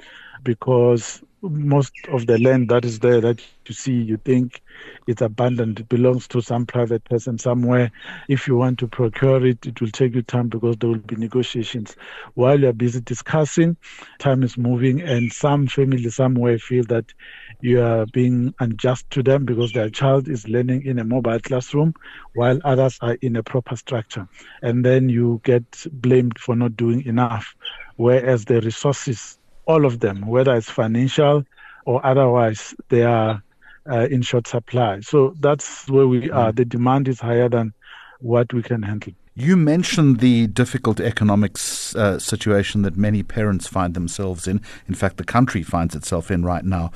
because 0.42 1.22
most 1.42 1.92
of 2.14 2.28
the 2.28 2.38
land 2.38 2.70
that 2.70 2.86
is 2.86 3.00
there 3.00 3.20
that 3.20 3.42
you 3.68 3.76
see, 3.76 3.92
you 3.92 4.16
think 4.16 4.62
it's 5.06 5.22
abandoned, 5.22 5.82
it 5.82 5.90
belongs 5.90 6.30
to 6.30 6.42
some 6.42 6.66
private 6.66 7.04
person 7.04 7.38
somewhere. 7.38 7.92
If 8.30 8.48
you 8.48 8.56
want 8.56 8.80
to 8.80 8.88
procure 8.88 9.46
it, 9.46 9.66
it 9.66 9.82
will 9.82 9.90
take 9.90 10.16
you 10.16 10.22
time 10.22 10.48
because 10.48 10.78
there 10.78 10.90
will 10.90 11.00
be 11.00 11.18
negotiations. 11.18 11.98
While 12.36 12.62
you're 12.62 12.72
busy 12.72 13.02
discussing, 13.02 13.76
time 14.20 14.44
is 14.44 14.58
moving, 14.58 15.02
and 15.02 15.30
some 15.34 15.68
families 15.68 16.16
somewhere 16.16 16.58
feel 16.58 16.86
that 16.86 17.14
you 17.64 17.82
are 17.82 18.06
being 18.08 18.54
unjust 18.60 19.10
to 19.12 19.24
them 19.24 19.46
because 19.46 19.72
their 19.72 19.90
child 19.90 20.28
is 20.28 20.46
learning 20.50 20.86
in 20.86 21.00
a 21.00 21.04
mobile 21.06 21.40
classroom 21.40 21.94
while 22.34 22.60
others 22.66 22.98
are 23.00 23.18
in 23.22 23.38
a 23.38 23.44
proper 23.44 23.78
structure. 23.78 24.28
And 24.62 24.84
then 24.84 25.08
you 25.08 25.40
get 25.46 25.64
blamed 25.94 26.38
for 26.38 26.58
not 26.58 26.76
doing 26.76 27.06
enough. 27.06 27.56
Whereas 27.96 28.44
the 28.44 28.60
resources, 28.60 29.38
all 29.66 29.86
of 29.86 30.02
them, 30.02 30.28
whether 30.28 30.54
it's 30.56 30.70
financial 30.70 31.46
or 31.86 32.06
otherwise, 32.06 32.76
they 32.90 33.04
are 33.04 33.42
uh, 33.90 34.08
in 34.12 34.24
short 34.24 34.46
supply. 34.46 35.00
So 35.00 35.34
that's 35.40 35.90
where 35.90 36.08
we 36.08 36.30
are. 36.32 36.52
The 36.52 36.66
demand 36.66 37.08
is 37.08 37.22
higher 37.22 37.48
than 37.48 37.74
what 38.20 38.52
we 38.54 38.62
can 38.62 38.82
handle. 38.84 39.14
You 39.36 39.58
mentioned 39.58 40.20
the 40.20 40.46
difficult 40.46 41.00
economic 41.00 41.54
uh, 41.96 42.20
situation 42.20 42.84
that 42.84 42.96
many 42.96 43.24
parents 43.24 43.66
find 43.66 43.96
themselves 43.96 44.48
in. 44.48 44.62
In 44.88 44.94
fact, 44.94 45.18
the 45.18 45.24
country 45.24 45.64
finds 45.64 45.96
itself 45.96 46.30
in 46.30 46.46
right 46.46 46.64
now. 46.64 46.92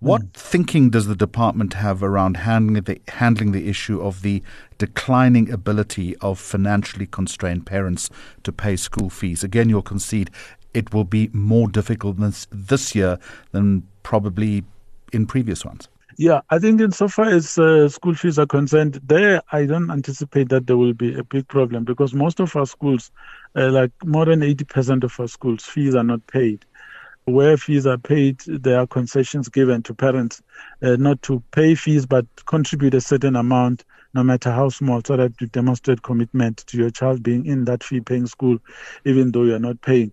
What 0.00 0.22
mm. 0.22 0.32
thinking 0.32 0.88
does 0.88 1.06
the 1.06 1.14
department 1.14 1.74
have 1.74 2.02
around 2.02 2.38
handling 2.38 2.82
the, 2.84 2.98
handling 3.08 3.52
the 3.52 3.68
issue 3.68 4.00
of 4.00 4.22
the 4.22 4.42
declining 4.78 5.50
ability 5.50 6.16
of 6.22 6.38
financially 6.38 7.06
constrained 7.06 7.66
parents 7.66 8.08
to 8.44 8.52
pay 8.52 8.76
school 8.76 9.10
fees? 9.10 9.44
Again, 9.44 9.68
you'll 9.68 9.82
concede 9.82 10.30
it 10.72 10.94
will 10.94 11.04
be 11.04 11.28
more 11.34 11.68
difficult 11.68 12.18
this, 12.18 12.46
this 12.50 12.94
year 12.94 13.18
than 13.50 13.86
probably 14.02 14.64
in 15.12 15.26
previous 15.26 15.62
ones. 15.62 15.88
Yeah, 16.18 16.40
I 16.50 16.58
think 16.58 16.80
insofar 16.80 17.26
as 17.26 17.58
uh, 17.58 17.88
school 17.88 18.14
fees 18.14 18.38
are 18.38 18.46
concerned, 18.46 19.00
there 19.04 19.42
I 19.50 19.66
don't 19.66 19.90
anticipate 19.90 20.48
that 20.50 20.66
there 20.66 20.76
will 20.76 20.92
be 20.92 21.14
a 21.18 21.24
big 21.24 21.48
problem 21.48 21.84
because 21.84 22.14
most 22.14 22.40
of 22.40 22.54
our 22.56 22.66
schools, 22.66 23.10
uh, 23.56 23.70
like 23.70 23.92
more 24.04 24.26
than 24.26 24.42
80% 24.42 25.04
of 25.04 25.18
our 25.18 25.28
schools, 25.28 25.64
fees 25.64 25.94
are 25.94 26.04
not 26.04 26.26
paid. 26.26 26.64
Where 27.24 27.56
fees 27.56 27.86
are 27.86 27.98
paid, 27.98 28.40
there 28.46 28.80
are 28.80 28.86
concessions 28.86 29.48
given 29.48 29.82
to 29.84 29.94
parents 29.94 30.42
uh, 30.82 30.96
not 30.96 31.22
to 31.22 31.42
pay 31.52 31.74
fees 31.74 32.06
but 32.06 32.26
contribute 32.46 32.94
a 32.94 33.00
certain 33.00 33.36
amount, 33.36 33.84
no 34.14 34.24
matter 34.24 34.50
how 34.50 34.68
small, 34.70 35.02
so 35.06 35.16
that 35.16 35.32
you 35.40 35.46
demonstrate 35.48 36.02
commitment 36.02 36.58
to 36.68 36.76
your 36.78 36.90
child 36.90 37.22
being 37.22 37.46
in 37.46 37.64
that 37.66 37.84
fee 37.84 38.00
paying 38.00 38.26
school, 38.26 38.58
even 39.04 39.32
though 39.32 39.44
you're 39.44 39.58
not 39.60 39.80
paying 39.82 40.12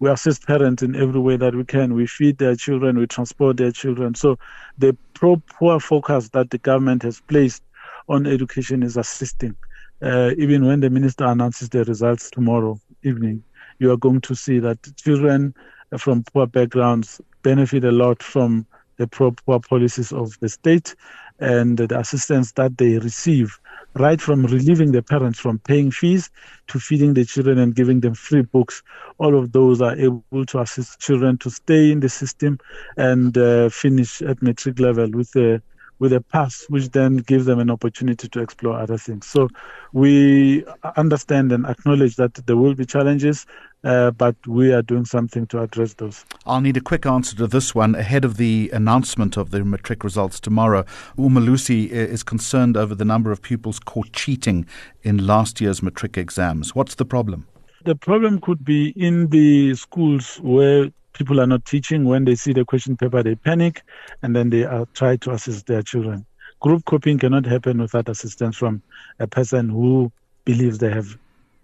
we 0.00 0.10
assist 0.10 0.46
parents 0.46 0.82
in 0.82 0.94
every 0.94 1.20
way 1.20 1.36
that 1.36 1.54
we 1.54 1.64
can. 1.64 1.94
We 1.94 2.06
feed 2.06 2.38
their 2.38 2.54
children, 2.54 2.98
we 2.98 3.06
transport 3.06 3.56
their 3.56 3.72
children. 3.72 4.14
So 4.14 4.38
the 4.78 4.96
pro 5.14 5.36
poor 5.36 5.80
focus 5.80 6.28
that 6.30 6.50
the 6.50 6.58
government 6.58 7.02
has 7.02 7.20
placed 7.20 7.62
on 8.08 8.26
education 8.26 8.82
is 8.82 8.96
assisting. 8.96 9.56
Uh, 10.00 10.30
even 10.38 10.64
when 10.64 10.80
the 10.80 10.90
minister 10.90 11.24
announces 11.24 11.68
the 11.68 11.84
results 11.84 12.30
tomorrow 12.30 12.80
evening, 13.02 13.42
you 13.80 13.90
are 13.90 13.96
going 13.96 14.20
to 14.20 14.34
see 14.34 14.58
that 14.60 14.78
children 14.96 15.54
from 15.98 16.22
poor 16.32 16.46
backgrounds 16.46 17.20
benefit 17.42 17.84
a 17.84 17.92
lot 17.92 18.22
from 18.22 18.66
the 18.98 19.06
pro 19.06 19.30
poor 19.30 19.60
policies 19.60 20.12
of 20.12 20.38
the 20.40 20.48
state 20.48 20.94
and 21.40 21.78
the 21.78 21.98
assistance 21.98 22.52
that 22.52 22.78
they 22.78 22.98
receive 22.98 23.58
right 23.94 24.20
from 24.20 24.44
relieving 24.46 24.92
the 24.92 25.02
parents 25.02 25.38
from 25.38 25.58
paying 25.60 25.90
fees 25.90 26.30
to 26.68 26.78
feeding 26.78 27.14
the 27.14 27.24
children 27.24 27.58
and 27.58 27.74
giving 27.74 28.00
them 28.00 28.14
free 28.14 28.42
books. 28.42 28.82
All 29.18 29.36
of 29.36 29.52
those 29.52 29.80
are 29.80 29.96
able 29.96 30.46
to 30.46 30.60
assist 30.60 31.00
children 31.00 31.38
to 31.38 31.50
stay 31.50 31.90
in 31.90 32.00
the 32.00 32.08
system 32.08 32.58
and 32.96 33.36
uh, 33.36 33.68
finish 33.68 34.22
at 34.22 34.42
matric 34.42 34.78
level 34.78 35.10
with 35.10 35.34
a 35.36 35.62
with 35.98 36.12
a 36.12 36.20
pass, 36.20 36.64
which 36.68 36.90
then 36.90 37.16
gives 37.16 37.46
them 37.46 37.58
an 37.58 37.70
opportunity 37.70 38.28
to 38.28 38.40
explore 38.40 38.78
other 38.78 38.98
things. 38.98 39.26
So 39.26 39.48
we 39.92 40.64
understand 40.96 41.50
and 41.52 41.66
acknowledge 41.66 42.16
that 42.16 42.34
there 42.46 42.56
will 42.56 42.74
be 42.74 42.86
challenges, 42.86 43.46
uh, 43.84 44.10
but 44.10 44.34
we 44.46 44.72
are 44.72 44.82
doing 44.82 45.04
something 45.04 45.46
to 45.46 45.60
address 45.60 45.94
those. 45.94 46.24
I'll 46.46 46.60
need 46.60 46.76
a 46.76 46.80
quick 46.80 47.06
answer 47.06 47.36
to 47.36 47.46
this 47.46 47.74
one 47.74 47.94
ahead 47.94 48.24
of 48.24 48.36
the 48.36 48.70
announcement 48.72 49.36
of 49.36 49.50
the 49.50 49.64
matric 49.64 50.04
results 50.04 50.40
tomorrow. 50.40 50.84
Umalusi 51.16 51.88
is 51.90 52.22
concerned 52.22 52.76
over 52.76 52.94
the 52.94 53.04
number 53.04 53.30
of 53.30 53.42
pupils 53.42 53.78
caught 53.78 54.12
cheating 54.12 54.66
in 55.02 55.26
last 55.26 55.60
year's 55.60 55.82
matric 55.82 56.18
exams. 56.18 56.74
What's 56.74 56.96
the 56.96 57.04
problem? 57.04 57.46
The 57.84 57.94
problem 57.94 58.40
could 58.40 58.64
be 58.64 58.90
in 58.96 59.28
the 59.28 59.74
schools 59.74 60.38
where 60.42 60.90
people 61.12 61.40
are 61.40 61.46
not 61.46 61.64
teaching. 61.64 62.04
When 62.04 62.24
they 62.24 62.34
see 62.34 62.52
the 62.52 62.64
question 62.64 62.96
paper, 62.96 63.22
they 63.22 63.36
panic 63.36 63.82
and 64.22 64.34
then 64.34 64.50
they 64.50 64.64
uh, 64.64 64.84
try 64.94 65.16
to 65.16 65.32
assist 65.32 65.66
their 65.66 65.82
children. 65.82 66.26
Group 66.60 66.84
copying 66.86 67.18
cannot 67.18 67.46
happen 67.46 67.80
without 67.80 68.08
assistance 68.08 68.56
from 68.56 68.82
a 69.20 69.28
person 69.28 69.68
who 69.68 70.10
believes 70.44 70.78
they 70.78 70.90
have 70.90 71.16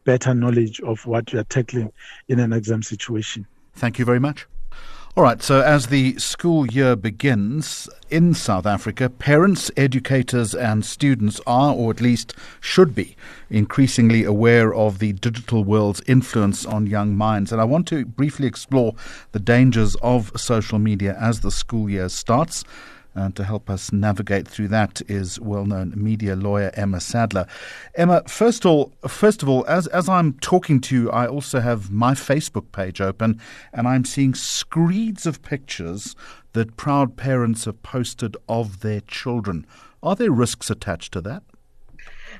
better 0.05 0.35
knowledge 0.35 0.81
of 0.81 1.05
what 1.07 1.33
you 1.33 1.39
are 1.39 1.45
tackling 1.45 1.93
in 2.29 2.41
an 2.41 2.53
exam 2.53 2.83
situation. 2.83 3.47
Thank 3.75 3.99
you 3.99 4.05
very 4.05 4.21
much. 4.21 4.47
All 5.17 5.23
right, 5.23 5.41
so 5.41 5.61
as 5.61 5.87
the 5.87 6.19
school 6.19 6.67
year 6.67 6.97
begins 6.97 7.89
in 8.11 8.35
South 8.35 8.67
Africa, 8.67 9.09
parents, 9.09 9.71
educators, 9.77 10.57
and 10.57 10.85
students 10.85 11.41
are, 11.47 11.73
or 11.73 11.93
at 11.93 12.01
least 12.01 12.35
should 12.61 12.97
be, 12.97 13.15
increasingly 13.49 14.25
aware 14.25 14.75
of 14.75 14.99
the 14.99 15.13
digital 15.13 15.63
world's 15.63 16.03
influence 16.09 16.67
on 16.67 16.89
young 16.89 17.15
minds. 17.15 17.53
And 17.53 17.61
I 17.61 17.65
want 17.65 17.87
to 17.89 18.05
briefly 18.05 18.49
explore 18.49 18.97
the 19.31 19.39
dangers 19.39 19.95
of 20.03 20.33
social 20.35 20.81
media 20.81 21.17
as 21.21 21.43
the 21.43 21.53
school 21.53 21.89
year 21.89 22.09
starts. 22.09 22.65
And 23.17 23.37
to 23.37 23.45
help 23.45 23.71
us 23.71 23.93
navigate 23.93 24.49
through 24.49 24.69
that 24.69 25.01
is 25.09 25.39
well-known 25.39 25.93
media 25.97 26.35
lawyer 26.35 26.73
Emma 26.75 27.01
Sadler. 27.01 27.47
Emma, 27.95 28.23
first 28.27 28.65
of 28.65 28.71
all, 28.73 28.93
first 29.07 29.43
of 29.43 29.49
all, 29.49 29.65
as 29.69 29.87
as 29.89 30.09
I'm 30.09 30.33
talking 30.35 30.81
to 30.83 30.97
you, 30.97 31.11
I 31.11 31.29
also 31.29 31.61
have 31.61 31.93
my 31.93 32.15
Facebook 32.15 32.73
page 32.73 33.01
open, 33.01 33.41
and 33.73 33.87
I'm 33.87 34.05
seeing 34.05 34.35
screeds 34.35 35.27
of 35.27 35.43
pictures 35.43 36.17
that 36.55 36.77
proud 36.77 37.17
parents 37.17 37.67
have 37.67 37.83
posted 37.85 38.37
of 38.49 38.81
their 38.81 39.01
children. 39.01 39.65
Are 40.03 40.17
there 40.17 40.33
risks 40.33 40.69
attached 40.69 41.13
to 41.13 41.21
that? 41.21 41.45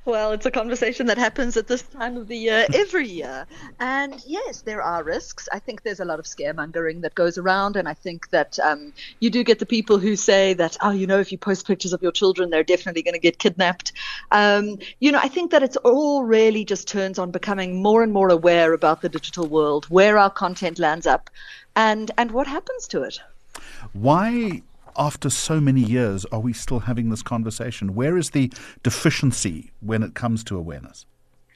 Well, 0.07 0.33
it's 0.33 0.45
a 0.45 0.51
conversation 0.51 1.07
that 1.07 1.17
happens 1.17 1.57
at 1.57 1.67
this 1.67 1.81
time 1.81 2.19
of 2.19 2.29
the 2.29 2.37
year 2.37 2.67
every 2.75 3.09
year. 3.09 3.47
And 3.81 4.23
yes, 4.27 4.61
there 4.61 4.83
are 4.83 5.03
risks. 5.03 5.49
I 5.51 5.59
think 5.59 5.83
there's 5.83 6.01
a 6.01 6.05
lot 6.05 6.19
of 6.19 6.27
scaremongering 6.27 7.01
that 7.03 7.15
goes 7.15 7.39
around. 7.39 7.77
And 7.77 7.89
I 7.89 7.95
think 7.95 8.29
that 8.29 8.59
um, 8.59 8.93
you 9.21 9.31
do 9.31 9.43
get 9.43 9.61
the 9.61 9.67
people 9.67 9.99
who 9.99 10.15
say 10.15 10.53
that, 10.55 10.77
oh, 10.83 10.91
you 10.91 11.07
know, 11.07 11.19
if 11.21 11.33
you 11.33 11.39
post 11.39 11.67
pictures 11.67 11.95
of 11.95 12.03
your 12.03 12.13
children, 12.13 12.51
they're 12.51 12.63
definitely 12.63 13.03
going 13.03 13.15
to 13.15 13.21
get 13.21 13.39
kidnapped. 13.39 13.93
Um, 14.31 14.79
you 15.01 15.11
know, 15.11 15.21
I 15.23 15.29
think 15.29 15.53
that 15.53 15.63
it's 15.63 15.79
all 15.79 16.25
really 16.25 16.67
just 16.67 16.87
turns 16.87 17.19
on 17.19 17.31
becoming 17.31 17.83
more 17.83 18.03
and 18.03 18.13
more 18.13 18.29
aware 18.29 18.75
about 18.75 19.01
the 19.01 19.09
digital 19.09 19.47
world, 19.47 19.87
where 19.87 20.19
our 20.19 20.31
content 20.31 20.79
lands 20.79 21.07
up, 21.07 21.31
and, 21.77 22.11
and 22.19 22.31
what 22.31 22.47
happens 22.47 22.89
to 22.89 23.03
it. 23.05 23.21
Why 23.95 24.63
after 24.97 25.31
so 25.31 25.61
many 25.61 25.81
years, 25.81 26.25
are 26.27 26.41
we 26.41 26.53
still 26.53 26.81
having 26.81 27.11
this 27.11 27.23
conversation? 27.23 27.95
Where 27.95 28.17
is 28.17 28.31
the 28.31 28.53
deficiency 28.83 29.73
when 29.81 30.03
it 30.03 30.15
comes 30.15 30.45
to 30.45 30.57
awareness? 30.57 31.07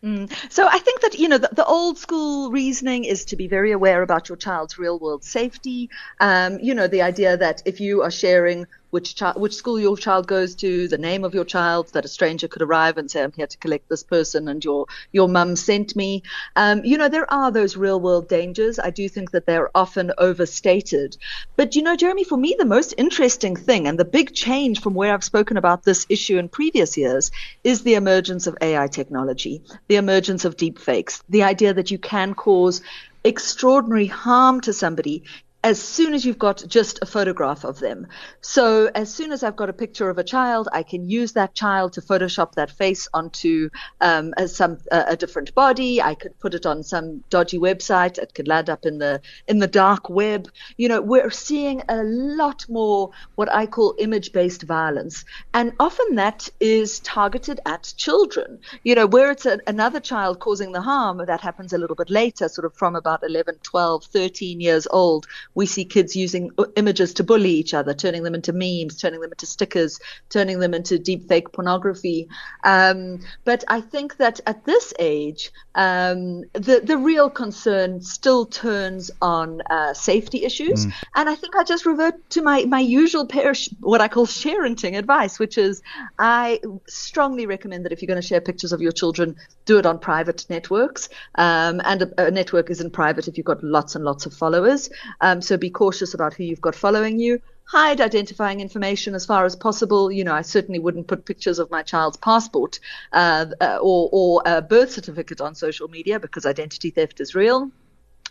Mm. 0.02 0.33
So 0.49 0.68
I 0.68 0.78
think 0.78 1.00
that 1.00 1.18
you 1.18 1.28
know 1.28 1.38
the, 1.38 1.50
the, 1.52 1.64
old 1.64 1.99
school 1.99 2.52
reasoning 2.52 3.02
is 3.04 3.25
to 3.26 3.37
be 3.37 3.49
very 3.49 3.73
aware 3.73 4.02
about 4.02 4.28
your 4.28 4.37
child's 4.37 4.78
real 4.78 4.99
world 5.00 5.25
safety. 5.25 5.90
Um, 6.21 6.61
you 6.61 6.73
know 6.73 6.87
the 6.87 7.02
idea 7.02 7.37
that 7.37 7.62
if 7.64 7.80
you 7.80 8.02
are 8.02 8.11
sharing 8.11 8.66
which 8.90 9.14
child, 9.14 9.40
which 9.40 9.54
school 9.54 9.78
your 9.78 9.97
child 9.97 10.26
goes 10.26 10.54
to, 10.57 10.88
the 10.88 10.99
name 10.99 11.25
of 11.25 11.35
your 11.35 11.45
child, 11.45 11.92
that 11.92 12.04
a 12.04 12.09
stranger 12.09 12.49
could 12.49 12.62
arrive 12.62 12.99
and 12.99 13.11
say, 13.11 13.23
"I'm 13.23 13.33
here 13.33 13.47
to 13.47 13.59
collect 13.59 13.88
this 13.88 14.02
person," 14.02 14.49
and 14.49 14.64
your 14.64 14.87
your 15.12 15.28
mum 15.28 15.57
sent 15.57 15.95
me. 15.97 16.23
Um, 16.57 16.85
you 16.85 16.99
know, 16.99 17.09
there 17.09 17.30
are 17.33 17.50
those 17.50 17.76
real 17.76 18.00
world 18.00 18.28
dangers. 18.28 18.78
I 18.78 18.90
do 18.90 19.09
think 19.09 19.30
that 19.33 19.47
they're 19.47 19.71
often 19.76 20.12
overstated. 20.18 21.16
But 21.57 21.76
you 21.76 21.83
know, 21.83 21.97
Jeremy, 21.97 22.25
for 22.25 22.38
me, 22.38 22.57
the 22.59 22.64
most 22.64 22.95
interesting 22.97 23.57
thing 23.57 23.87
and 23.87 23.99
the 23.99 24.04
big 24.04 24.35
change 24.35 24.80
from 24.80 24.95
where 24.95 25.12
I've 25.12 25.25
spoken 25.25 25.57
about 25.57 25.83
this 25.83 26.07
issue 26.09 26.38
in 26.38 26.49
previous 26.49 26.97
years 26.97 27.30
is 27.64 27.83
the 27.83 27.95
emergence 27.95 28.47
of 28.47 28.57
AI 28.61 28.87
technology, 28.87 29.62
the 29.88 29.97
emergence 29.97 30.45
of 30.45 30.57
deep 30.57 30.78
fakes, 30.78 31.23
the 31.28 31.42
idea 31.42 31.75
that 31.75 31.90
you 31.90 31.99
can 31.99 32.35
cause 32.35 32.80
extraordinary 33.25 34.07
harm 34.07 34.61
to 34.62 34.73
somebody 34.73 35.25
as 35.64 35.82
soon 35.82 36.14
as 36.14 36.24
you've 36.24 36.38
got 36.38 36.62
just 36.68 37.00
a 37.02 37.06
photograph 37.06 37.64
of 37.64 37.80
them. 37.80 38.06
So 38.40 38.90
as 38.94 39.12
soon 39.12 39.32
as 39.32 39.42
I've 39.42 39.56
got 39.56 39.68
a 39.68 39.72
picture 39.72 40.08
of 40.08 40.16
a 40.16 40.22
child, 40.22 40.68
I 40.72 40.84
can 40.84 41.10
use 41.10 41.32
that 41.32 41.52
child 41.54 41.94
to 41.94 42.00
Photoshop 42.00 42.52
that 42.54 42.70
face 42.70 43.08
onto 43.12 43.70
um, 44.00 44.34
a, 44.36 44.46
some 44.46 44.78
a, 44.92 45.16
different 45.16 45.54
body. 45.56 46.00
I 46.00 46.14
could 46.14 46.38
put 46.38 46.54
it 46.54 46.64
on 46.64 46.84
some 46.84 47.24
dodgy 47.28 47.58
website. 47.58 48.18
It 48.18 48.34
could 48.34 48.46
land 48.46 48.70
up 48.70 48.86
in 48.86 48.98
the 48.98 49.20
in 49.48 49.58
the 49.58 49.66
dark 49.66 50.08
web. 50.08 50.48
You 50.76 50.88
know, 50.88 51.00
we're 51.00 51.30
seeing 51.30 51.82
a 51.88 52.04
lot 52.04 52.64
more 52.68 53.10
what 53.34 53.52
I 53.52 53.66
call 53.66 53.96
image-based 53.98 54.62
violence, 54.62 55.24
and 55.54 55.72
often 55.80 56.14
that 56.14 56.48
is 56.60 57.00
targeted 57.00 57.58
at 57.66 57.92
children. 57.96 58.60
You 58.84 58.94
know, 58.94 59.06
where 59.06 59.32
it's 59.32 59.44
a, 59.46 59.58
another 59.66 59.98
child 59.98 60.38
causing 60.38 60.70
the 60.70 60.80
harm, 60.80 61.18
that 61.26 61.40
happens 61.40 61.72
a 61.72 61.78
little 61.78 61.96
bit 61.96 62.10
later, 62.10 62.48
sort 62.48 62.64
of 62.64 62.74
from 62.74 62.94
about 62.94 63.24
11, 63.24 63.56
12, 63.64 64.04
13 64.04 64.60
years 64.60 64.86
old 64.90 65.26
we 65.58 65.66
see 65.66 65.84
kids 65.84 66.14
using 66.14 66.52
images 66.76 67.12
to 67.14 67.24
bully 67.24 67.50
each 67.50 67.74
other, 67.74 67.92
turning 67.92 68.22
them 68.22 68.32
into 68.32 68.52
memes, 68.52 68.96
turning 68.96 69.20
them 69.20 69.32
into 69.32 69.44
stickers, 69.44 69.98
turning 70.30 70.60
them 70.60 70.72
into 70.72 71.00
deep 71.00 71.26
fake 71.26 71.50
pornography. 71.50 72.28
Um, 72.62 73.18
but 73.44 73.64
I 73.66 73.80
think 73.80 74.18
that 74.18 74.38
at 74.46 74.64
this 74.66 74.94
age, 75.00 75.50
um, 75.74 76.44
the 76.52 76.80
the 76.84 76.96
real 76.96 77.28
concern 77.28 78.00
still 78.00 78.46
turns 78.46 79.10
on 79.20 79.60
uh, 79.62 79.94
safety 79.94 80.44
issues, 80.44 80.86
mm. 80.86 80.92
and 81.16 81.28
I 81.28 81.34
think 81.34 81.56
I 81.56 81.64
just 81.64 81.84
revert 81.86 82.30
to 82.30 82.42
my 82.42 82.64
my 82.66 82.80
usual 82.80 83.26
pair, 83.26 83.52
what 83.80 84.00
I 84.00 84.06
call 84.06 84.26
sharenting 84.26 84.96
advice, 84.96 85.40
which 85.40 85.58
is 85.58 85.82
I 86.20 86.60
strongly 86.86 87.46
recommend 87.46 87.84
that 87.84 87.90
if 87.90 88.00
you're 88.00 88.12
going 88.14 88.22
to 88.22 88.26
share 88.26 88.40
pictures 88.40 88.72
of 88.72 88.80
your 88.80 88.92
children, 88.92 89.34
do 89.64 89.76
it 89.78 89.86
on 89.86 89.98
private 89.98 90.46
networks, 90.48 91.08
um, 91.34 91.80
and 91.84 92.02
a, 92.02 92.26
a, 92.26 92.30
network 92.30 92.70
isn't 92.70 92.92
private 92.92 93.26
if 93.26 93.37
you've 93.37 93.52
got 93.52 93.64
lots 93.64 93.96
and 93.96 94.04
lots 94.04 94.24
of 94.24 94.33
followers. 94.33 94.88
Um, 95.20 95.42
so 95.48 95.56
be 95.56 95.70
cautious 95.70 96.14
about 96.14 96.34
who 96.34 96.44
you've 96.44 96.61
got 96.61 96.74
following 96.74 97.18
you. 97.18 97.40
Hide 97.64 98.00
identifying 98.00 98.61
information 98.61 99.14
as 99.14 99.26
far 99.26 99.44
as 99.44 99.56
possible. 99.56 100.12
You 100.12 100.24
know, 100.24 100.34
I 100.34 100.42
certainly 100.42 100.78
wouldn't 100.78 101.08
put 101.08 101.24
pictures 101.24 101.58
of 101.58 101.70
my 101.70 101.82
child's 101.82 102.16
passport 102.16 102.78
uh, 103.12 103.46
uh, 103.61 103.78
or, 103.80 104.08
or 104.12 104.42
a 104.46 104.62
birth 104.62 104.92
certificate 104.92 105.40
on 105.40 105.54
social 105.54 105.88
media 105.88 106.20
because 106.20 106.46
identity 106.46 106.90
theft 106.90 107.20
is 107.20 107.34
real. 107.34 107.70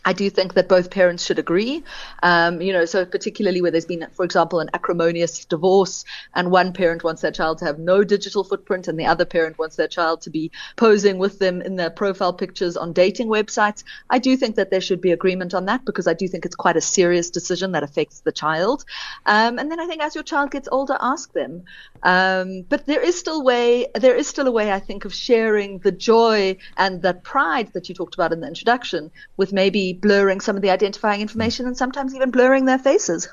I 0.07 0.13
do 0.13 0.29
think 0.29 0.53
that 0.53 0.69
both 0.69 0.89
parents 0.89 1.25
should 1.25 1.37
agree. 1.37 1.83
Um, 2.23 2.61
you 2.61 2.71
know, 2.71 2.85
so 2.85 3.05
particularly 3.05 3.61
where 3.61 3.71
there's 3.71 3.85
been, 3.85 4.07
for 4.13 4.23
example, 4.23 4.61
an 4.61 4.69
acrimonious 4.73 5.43
divorce, 5.43 6.05
and 6.33 6.49
one 6.49 6.71
parent 6.71 7.03
wants 7.03 7.21
their 7.21 7.31
child 7.31 7.57
to 7.57 7.65
have 7.65 7.77
no 7.77 8.05
digital 8.05 8.45
footprint, 8.45 8.87
and 8.87 8.97
the 8.97 9.05
other 9.05 9.25
parent 9.25 9.59
wants 9.59 9.75
their 9.75 9.89
child 9.89 10.21
to 10.21 10.29
be 10.29 10.49
posing 10.77 11.17
with 11.17 11.39
them 11.39 11.61
in 11.61 11.75
their 11.75 11.89
profile 11.89 12.31
pictures 12.31 12.77
on 12.77 12.93
dating 12.93 13.27
websites. 13.27 13.83
I 14.09 14.19
do 14.19 14.37
think 14.37 14.55
that 14.55 14.71
there 14.71 14.79
should 14.79 15.01
be 15.01 15.11
agreement 15.11 15.53
on 15.53 15.65
that 15.65 15.83
because 15.83 16.07
I 16.07 16.13
do 16.13 16.25
think 16.29 16.45
it's 16.45 16.55
quite 16.55 16.77
a 16.77 16.81
serious 16.81 17.29
decision 17.29 17.73
that 17.73 17.83
affects 17.83 18.21
the 18.21 18.31
child. 18.31 18.85
Um, 19.25 19.59
and 19.59 19.69
then 19.69 19.81
I 19.81 19.87
think 19.87 20.01
as 20.01 20.15
your 20.15 20.23
child 20.23 20.51
gets 20.51 20.69
older, 20.71 20.97
ask 21.01 21.33
them. 21.33 21.65
Um, 22.03 22.61
but 22.69 22.85
there 22.85 23.01
is 23.01 23.19
still 23.19 23.43
way, 23.43 23.87
there 23.93 24.15
is 24.15 24.27
still 24.27 24.47
a 24.47 24.51
way, 24.51 24.71
I 24.71 24.79
think, 24.79 25.03
of 25.03 25.13
sharing 25.13 25.79
the 25.79 25.91
joy 25.91 26.55
and 26.77 27.01
that 27.01 27.25
pride 27.25 27.73
that 27.73 27.89
you 27.89 27.95
talked 27.95 28.15
about 28.15 28.31
in 28.31 28.39
the 28.39 28.47
introduction 28.47 29.11
with 29.35 29.51
maybe 29.51 29.96
blurring 30.01 30.39
some 30.39 30.55
of 30.55 30.61
the 30.61 30.69
identifying 30.69 31.21
information 31.21 31.67
and 31.67 31.77
sometimes 31.77 32.15
even 32.15 32.31
blurring 32.31 32.65
their 32.65 32.79
faces. 32.79 33.27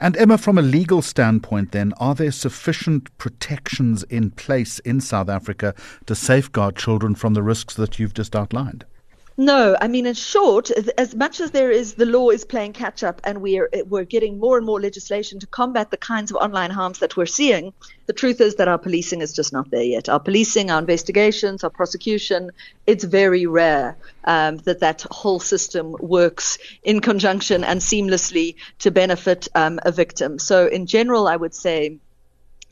And 0.00 0.16
Emma, 0.16 0.38
from 0.38 0.58
a 0.58 0.62
legal 0.62 1.02
standpoint, 1.02 1.72
then, 1.72 1.92
are 1.98 2.14
there 2.14 2.32
sufficient 2.32 3.16
protections 3.18 4.02
in 4.04 4.30
place 4.30 4.78
in 4.80 5.00
South 5.00 5.28
Africa 5.28 5.74
to 6.06 6.14
safeguard 6.14 6.76
children 6.76 7.14
from 7.14 7.34
the 7.34 7.42
risks 7.42 7.74
that 7.74 7.98
you've 7.98 8.14
just 8.14 8.34
outlined? 8.34 8.84
No, 9.40 9.74
I 9.80 9.88
mean, 9.88 10.04
in 10.04 10.12
short, 10.12 10.70
as 10.70 11.14
much 11.14 11.40
as 11.40 11.50
there 11.50 11.70
is 11.70 11.94
the 11.94 12.04
law 12.04 12.28
is 12.28 12.44
playing 12.44 12.74
catch 12.74 13.02
up, 13.02 13.22
and 13.24 13.40
we're 13.40 13.70
we're 13.86 14.04
getting 14.04 14.38
more 14.38 14.58
and 14.58 14.66
more 14.66 14.78
legislation 14.78 15.40
to 15.40 15.46
combat 15.46 15.90
the 15.90 15.96
kinds 15.96 16.30
of 16.30 16.36
online 16.36 16.70
harms 16.70 16.98
that 16.98 17.16
we're 17.16 17.24
seeing. 17.24 17.72
The 18.04 18.12
truth 18.12 18.42
is 18.42 18.56
that 18.56 18.68
our 18.68 18.76
policing 18.76 19.22
is 19.22 19.32
just 19.32 19.50
not 19.50 19.70
there 19.70 19.82
yet. 19.82 20.10
Our 20.10 20.20
policing, 20.20 20.70
our 20.70 20.78
investigations, 20.78 21.64
our 21.64 21.70
prosecution, 21.70 22.50
it's 22.86 23.04
very 23.04 23.46
rare 23.46 23.96
um, 24.26 24.58
that 24.58 24.80
that 24.80 25.06
whole 25.10 25.40
system 25.40 25.96
works 25.98 26.58
in 26.82 27.00
conjunction 27.00 27.64
and 27.64 27.80
seamlessly 27.80 28.56
to 28.80 28.90
benefit 28.90 29.48
um, 29.54 29.80
a 29.86 29.90
victim. 29.90 30.38
So, 30.38 30.66
in 30.66 30.84
general, 30.84 31.26
I 31.26 31.36
would 31.36 31.54
say 31.54 31.96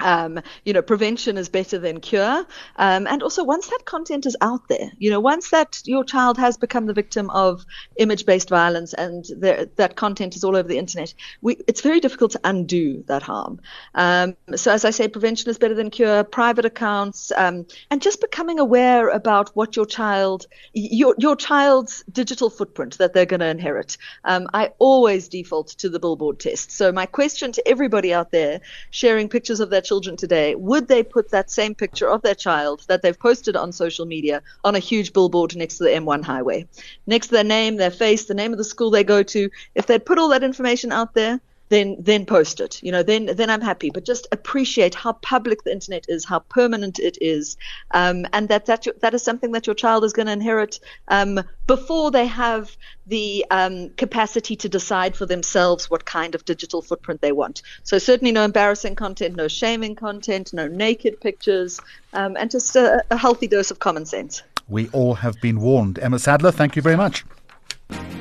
um, 0.01 0.41
you 0.65 0.73
know, 0.73 0.83
prevention 0.83 1.37
is 1.37 1.49
better 1.49 1.79
than 1.79 2.01
cure. 2.01 2.47
Um, 2.77 3.07
and 3.07 3.23
also, 3.23 3.45
once 3.45 3.69
that 3.69 3.85
content 3.85 4.27
is 4.27 4.37
out 4.41 4.69
there, 4.69 4.93
you 4.99 5.11
know, 5.11 5.21
once 5.21 5.51
that 5.51 5.81
your 5.85 6.05
child 6.05 6.39
has 6.39 6.57
become 6.57 6.87
the 6.87 6.93
victim 6.93 7.31
of 7.31 7.65
image-based 7.97 8.49
violence 8.49 8.95
and 8.95 9.25
that 9.41 9.97
content 9.97 10.37
is 10.37 10.45
all 10.45 10.57
over 10.57 10.69
the 10.69 10.79
internet, 10.79 11.15
we, 11.43 11.57
it's 11.67 11.81
very 11.81 12.01
difficult 12.01 12.33
to 12.33 12.41
undo 12.45 13.03
that 13.09 13.23
harm. 13.23 13.61
Um, 13.95 14.37
so, 14.55 14.73
as 14.73 14.85
I 14.85 14.91
say, 14.91 15.09
prevention 15.09 15.51
is 15.51 15.59
better 15.59 15.75
than 15.75 15.91
cure. 15.91 16.25
Private 16.25 16.65
accounts 16.65 17.33
um, 17.37 17.67
and 17.91 18.01
just 18.01 18.21
becoming 18.21 18.59
aware 18.59 19.09
about 19.09 19.51
what 19.57 19.77
your 19.77 19.87
child, 19.87 20.47
your 20.75 21.15
your 21.19 21.37
child's 21.37 22.05
digital 22.13 22.51
footprint 22.51 22.99
that 22.99 23.15
they're 23.15 23.27
going 23.27 23.41
to 23.41 23.47
inherit. 23.47 23.97
Um, 24.25 24.47
I 24.55 24.73
always 24.79 25.29
default 25.29 25.69
to 25.79 25.89
the 25.89 25.99
billboard 25.99 26.39
test. 26.39 26.71
So, 26.71 26.93
my 26.93 27.07
question 27.07 27.53
to 27.53 27.69
everybody 27.69 28.15
out 28.15 28.31
there 28.31 28.61
sharing 28.91 29.29
pictures 29.29 29.61
of 29.61 29.71
their 29.71 29.83
children 29.89 30.17
today, 30.17 30.55
would 30.55 30.87
they 30.87 31.03
put 31.03 31.31
that 31.31 31.51
same 31.51 31.75
picture 31.75 32.09
of 32.09 32.23
their 32.23 32.35
child 32.35 32.85
that 32.89 33.01
they've 33.03 33.19
posted 33.19 33.57
on 33.57 33.73
social 33.73 34.07
media 34.07 34.43
on 34.63 34.75
a 34.75 34.79
huge 34.91 35.13
billboard 35.13 35.57
next 35.57 35.79
to 35.79 35.85
the 35.85 35.91
M1 35.91 36.23
highway? 36.23 36.69
Next 37.07 37.29
to 37.29 37.35
their 37.35 37.45
name, 37.45 37.77
their 37.77 37.91
face, 37.91 38.27
the 38.27 38.35
name 38.35 38.53
of 38.53 38.59
the 38.59 38.65
school 38.65 38.91
they 38.91 39.05
go 39.05 39.23
to. 39.23 39.51
If 39.75 39.87
they'd 39.87 40.05
put 40.05 40.19
all 40.19 40.29
that 40.29 40.45
information 40.45 40.93
out 40.93 41.15
there, 41.15 41.41
then 41.69 41.97
then 41.99 42.27
post 42.27 42.61
it. 42.61 42.83
You 42.83 42.93
know, 42.93 43.03
then 43.03 43.27
then 43.27 43.51
I'm 43.51 43.61
happy. 43.61 43.91
But 43.91 44.05
just 44.05 44.27
appreciate 44.33 44.95
how 44.95 45.13
public 45.13 45.65
the 45.65 45.73
internet 45.73 46.07
is, 46.09 46.25
how 46.25 46.41
permanent 46.41 46.99
it 46.99 47.19
is, 47.21 47.57
um, 47.93 48.27
and 48.33 48.49
that 48.49 48.67
that 48.67 48.87
that 49.01 49.15
is 49.15 49.23
something 49.23 49.53
that 49.53 49.67
your 49.67 49.75
child 49.75 50.05
is 50.05 50.13
going 50.13 50.27
to 50.27 50.33
inherit 50.33 50.81
um, 51.09 51.41
before 51.67 52.11
they 52.11 52.27
have 52.27 52.77
the 53.07 53.45
um, 53.51 53.91
capacity 53.91 54.57
to 54.57 54.69
decide 54.69 55.17
for 55.17 55.27
themselves 55.27 55.91
what 55.91 56.05
kind 56.05 56.35
of 56.35 56.45
digital 56.45 56.83
footprint 56.83 57.21
they 57.21 57.33
want. 57.33 57.63
So 57.83 57.99
certainly 57.99 58.33
no 58.33 58.45
embarrassing 58.45 58.97
content, 58.97 59.37
no 59.37 59.49
shaming 59.49 59.95
content, 59.95 60.53
no 60.53 60.69
naked 60.69 61.21
pictures, 61.21 61.81
um, 62.13 62.37
and 62.37 62.51
just 62.51 62.77
a, 62.77 63.05
a 63.11 63.17
healthy 63.17 63.47
dose 63.47 63.71
of 63.71 63.79
common 63.79 64.07
sense. 64.07 64.43
We 64.69 64.89
all 64.91 65.15
have 65.15 65.41
been 65.41 65.61
warned. 65.61 65.99
Emma 65.99 66.19
Sadler, 66.19 66.53
thank 66.53 66.77
you 66.77 66.83
very 66.83 66.97
much. 66.97 67.25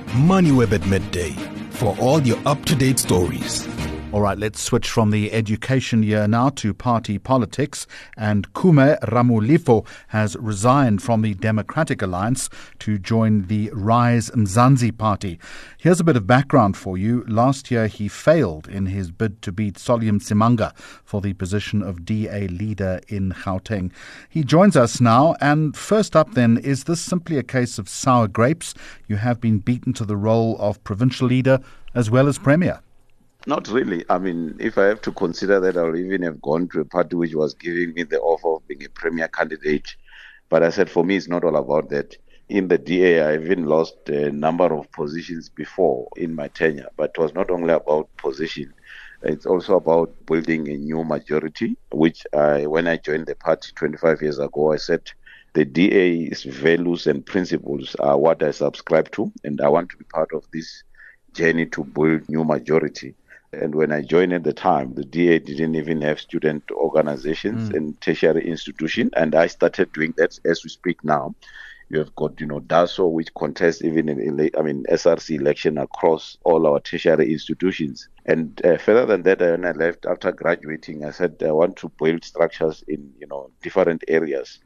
MoneyWeb 0.07 0.71
at 0.73 0.85
midday 0.87 1.31
for 1.71 1.95
all 1.99 2.21
your 2.21 2.39
up 2.45 2.63
to 2.65 2.75
date 2.75 2.99
stories. 2.99 3.67
All 4.13 4.21
right, 4.21 4.37
let's 4.37 4.61
switch 4.61 4.89
from 4.89 5.11
the 5.11 5.33
education 5.33 6.01
year 6.01 6.29
now 6.29 6.47
to 6.51 6.73
party 6.73 7.19
politics. 7.19 7.85
And 8.15 8.51
Khume 8.53 8.97
Ramulifho 9.01 9.85
has 10.07 10.37
resigned 10.37 11.03
from 11.03 11.23
the 11.23 11.33
Democratic 11.33 12.01
Alliance 12.01 12.49
to 12.79 12.97
join 12.97 13.47
the 13.47 13.69
Rise 13.73 14.31
Mzansi 14.31 14.97
party. 14.97 15.39
Here's 15.77 15.99
a 15.99 16.05
bit 16.05 16.15
of 16.15 16.25
background 16.25 16.77
for 16.77 16.97
you. 16.97 17.25
Last 17.27 17.69
year, 17.69 17.87
he 17.87 18.07
failed 18.07 18.69
in 18.69 18.85
his 18.85 19.11
bid 19.11 19.41
to 19.41 19.51
beat 19.51 19.77
Solly 19.77 20.09
Msimanga 20.09 20.75
for 21.03 21.19
the 21.19 21.33
position 21.33 21.83
of 21.83 22.05
DA 22.05 22.47
leader 22.47 23.01
in 23.09 23.33
Gauteng. 23.33 23.91
He 24.29 24.45
joins 24.45 24.77
us 24.77 25.01
now. 25.01 25.35
And 25.41 25.75
first 25.75 26.15
up, 26.15 26.33
then, 26.33 26.57
is 26.59 26.85
this 26.85 27.01
simply 27.01 27.37
a 27.37 27.43
case 27.43 27.77
of 27.77 27.89
sour 27.89 28.29
grapes? 28.29 28.73
You 29.07 29.17
have 29.17 29.41
been 29.41 29.59
beaten 29.59 29.91
to 29.93 30.05
the 30.05 30.15
role 30.15 30.55
of 30.59 30.81
provincial 30.85 31.27
leader 31.27 31.59
as 31.93 32.09
well 32.09 32.29
as 32.29 32.37
premier. 32.37 32.79
Not 33.45 33.69
really. 33.69 34.03
I 34.09 34.17
mean, 34.17 34.57
if 34.59 34.77
I 34.77 34.85
have 34.85 35.01
to 35.03 35.11
consider 35.13 35.59
that, 35.61 35.77
I'll 35.77 35.95
even 35.95 36.21
have 36.23 36.41
gone 36.41 36.67
to 36.69 36.81
a 36.81 36.85
party 36.85 37.15
which 37.15 37.33
was 37.33 37.53
giving 37.53 37.93
me 37.93 38.03
the 38.03 38.19
offer 38.19 38.55
of 38.55 38.67
being 38.67 38.83
a 38.83 38.89
premier 38.89 39.29
candidate. 39.29 39.95
But 40.49 40.63
I 40.63 40.69
said, 40.69 40.89
for 40.89 41.03
me, 41.03 41.15
it's 41.15 41.29
not 41.29 41.45
all 41.45 41.55
about 41.57 41.89
that. 41.91 42.17
In 42.49 42.67
the 42.67 42.77
DA, 42.77 43.21
I 43.21 43.35
even 43.35 43.65
lost 43.65 44.09
a 44.09 44.31
number 44.31 44.65
of 44.73 44.91
positions 44.91 45.49
before 45.49 46.09
in 46.17 46.35
my 46.35 46.49
tenure, 46.49 46.89
but 46.97 47.11
it 47.15 47.21
was 47.21 47.33
not 47.33 47.49
only 47.49 47.73
about 47.73 48.09
position. 48.17 48.73
It's 49.23 49.45
also 49.45 49.77
about 49.77 50.13
building 50.25 50.67
a 50.69 50.77
new 50.77 51.03
majority, 51.05 51.77
which 51.91 52.25
I, 52.33 52.67
when 52.67 52.87
I 52.87 52.97
joined 52.97 53.27
the 53.27 53.35
party 53.35 53.71
25 53.75 54.21
years 54.21 54.39
ago, 54.39 54.73
I 54.73 54.77
said 54.77 55.09
the 55.53 55.65
DA's 55.65 56.43
values 56.43 57.07
and 57.07 57.25
principles 57.25 57.95
are 57.95 58.17
what 58.17 58.43
I 58.43 58.51
subscribe 58.51 59.11
to, 59.13 59.31
and 59.43 59.61
I 59.61 59.69
want 59.69 59.89
to 59.91 59.97
be 59.97 60.05
part 60.05 60.33
of 60.33 60.45
this 60.53 60.83
journey 61.33 61.65
to 61.67 61.83
build 61.83 62.27
new 62.29 62.43
majority. 62.43 63.15
And 63.53 63.75
when 63.75 63.91
I 63.91 64.01
joined 64.01 64.33
at 64.33 64.43
the 64.43 64.53
time, 64.53 64.93
the 64.93 65.05
DA 65.05 65.39
didn't 65.39 65.75
even 65.75 66.01
have 66.01 66.19
student 66.19 66.69
organizations 66.71 67.69
mm. 67.69 67.77
and 67.77 68.01
tertiary 68.01 68.45
institutions. 68.45 69.11
And 69.15 69.35
I 69.35 69.47
started 69.47 69.93
doing 69.93 70.13
that 70.17 70.37
as 70.45 70.63
we 70.63 70.69
speak 70.69 71.03
now. 71.03 71.33
You 71.89 71.99
have 71.99 72.13
got, 72.17 72.41
you 72.41 72.47
know, 72.47 72.59
DASO, 72.59 73.09
which 73.09 73.33
contests 73.33 73.81
even 73.81 74.09
in, 74.09 74.51
I 74.57 74.61
mean, 74.61 74.83
SRC 74.91 75.39
election 75.39 75.77
across 75.77 76.37
all 76.43 76.67
our 76.67 76.81
tertiary 76.81 77.31
institutions. 77.31 78.09
And 78.25 78.59
uh, 78.65 78.77
further 78.77 79.05
than 79.05 79.23
that, 79.23 79.39
when 79.39 79.65
I 79.65 79.71
left 79.71 80.05
after 80.05 80.33
graduating, 80.33 81.05
I 81.05 81.11
said 81.11 81.41
I 81.41 81.53
want 81.53 81.77
to 81.77 81.91
build 81.97 82.25
structures 82.25 82.83
in, 82.89 83.13
you 83.17 83.27
know, 83.27 83.51
different 83.61 84.03
areas. 84.09 84.59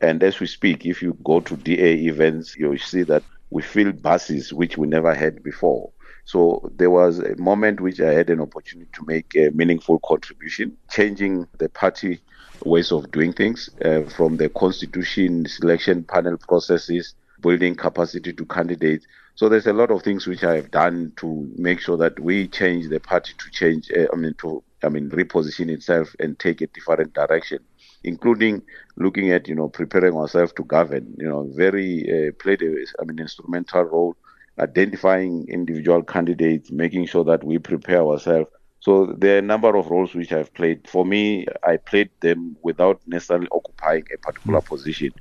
And 0.00 0.22
as 0.22 0.40
we 0.40 0.46
speak, 0.46 0.86
if 0.86 1.02
you 1.02 1.18
go 1.22 1.40
to 1.40 1.56
DA 1.58 1.94
events, 2.06 2.56
you'll 2.56 2.78
see 2.78 3.02
that 3.02 3.22
we 3.50 3.60
fill 3.60 3.92
buses 3.92 4.54
which 4.54 4.78
we 4.78 4.86
never 4.86 5.14
had 5.14 5.42
before. 5.42 5.90
So 6.24 6.70
there 6.76 6.90
was 6.90 7.18
a 7.18 7.36
moment 7.36 7.80
which 7.80 8.00
I 8.00 8.12
had 8.12 8.30
an 8.30 8.40
opportunity 8.40 8.90
to 8.92 9.04
make 9.06 9.34
a 9.34 9.50
meaningful 9.50 9.98
contribution, 10.00 10.76
changing 10.90 11.46
the 11.58 11.68
party 11.68 12.20
ways 12.64 12.92
of 12.92 13.10
doing 13.10 13.32
things 13.32 13.68
uh, 13.84 14.02
from 14.02 14.36
the 14.36 14.48
constitution 14.48 15.46
selection 15.46 16.04
panel 16.04 16.36
processes, 16.38 17.14
building 17.40 17.74
capacity 17.74 18.32
to 18.32 18.44
candidates. 18.46 19.06
So 19.34 19.48
there's 19.48 19.66
a 19.66 19.72
lot 19.72 19.90
of 19.90 20.02
things 20.02 20.26
which 20.26 20.44
I 20.44 20.54
have 20.56 20.70
done 20.70 21.12
to 21.16 21.50
make 21.56 21.80
sure 21.80 21.96
that 21.96 22.20
we 22.20 22.46
change 22.48 22.88
the 22.88 23.00
party 23.00 23.32
to 23.36 23.50
change, 23.50 23.90
uh, 23.90 24.06
I 24.12 24.16
mean, 24.16 24.34
to, 24.38 24.62
I 24.84 24.88
mean, 24.90 25.10
reposition 25.10 25.70
itself 25.70 26.14
and 26.20 26.38
take 26.38 26.60
a 26.60 26.66
different 26.68 27.14
direction 27.14 27.60
including 28.04 28.60
looking 28.96 29.30
at 29.30 29.46
you 29.46 29.54
know 29.54 29.68
preparing 29.68 30.14
ourselves 30.16 30.52
to 30.54 30.64
govern. 30.64 31.14
You 31.18 31.28
know, 31.28 31.48
very 31.54 32.28
uh, 32.28 32.32
played 32.42 32.62
a 32.62 32.74
I 33.00 33.04
mean 33.04 33.20
instrumental 33.20 33.82
role 33.84 34.16
identifying 34.58 35.46
individual 35.48 36.02
candidates, 36.02 36.70
making 36.70 37.06
sure 37.06 37.24
that 37.24 37.44
we 37.44 37.58
prepare 37.58 38.02
ourselves. 38.02 38.50
So 38.80 39.14
there 39.16 39.36
are 39.36 39.38
a 39.38 39.42
number 39.42 39.76
of 39.76 39.86
roles 39.86 40.14
which 40.14 40.32
I've 40.32 40.52
played. 40.54 40.88
For 40.88 41.06
me, 41.06 41.46
I 41.62 41.76
played 41.76 42.10
them 42.20 42.56
without 42.62 43.00
necessarily 43.06 43.48
occupying 43.52 44.04
a 44.12 44.18
particular 44.18 44.60
mm. 44.60 44.66
position. 44.66 45.12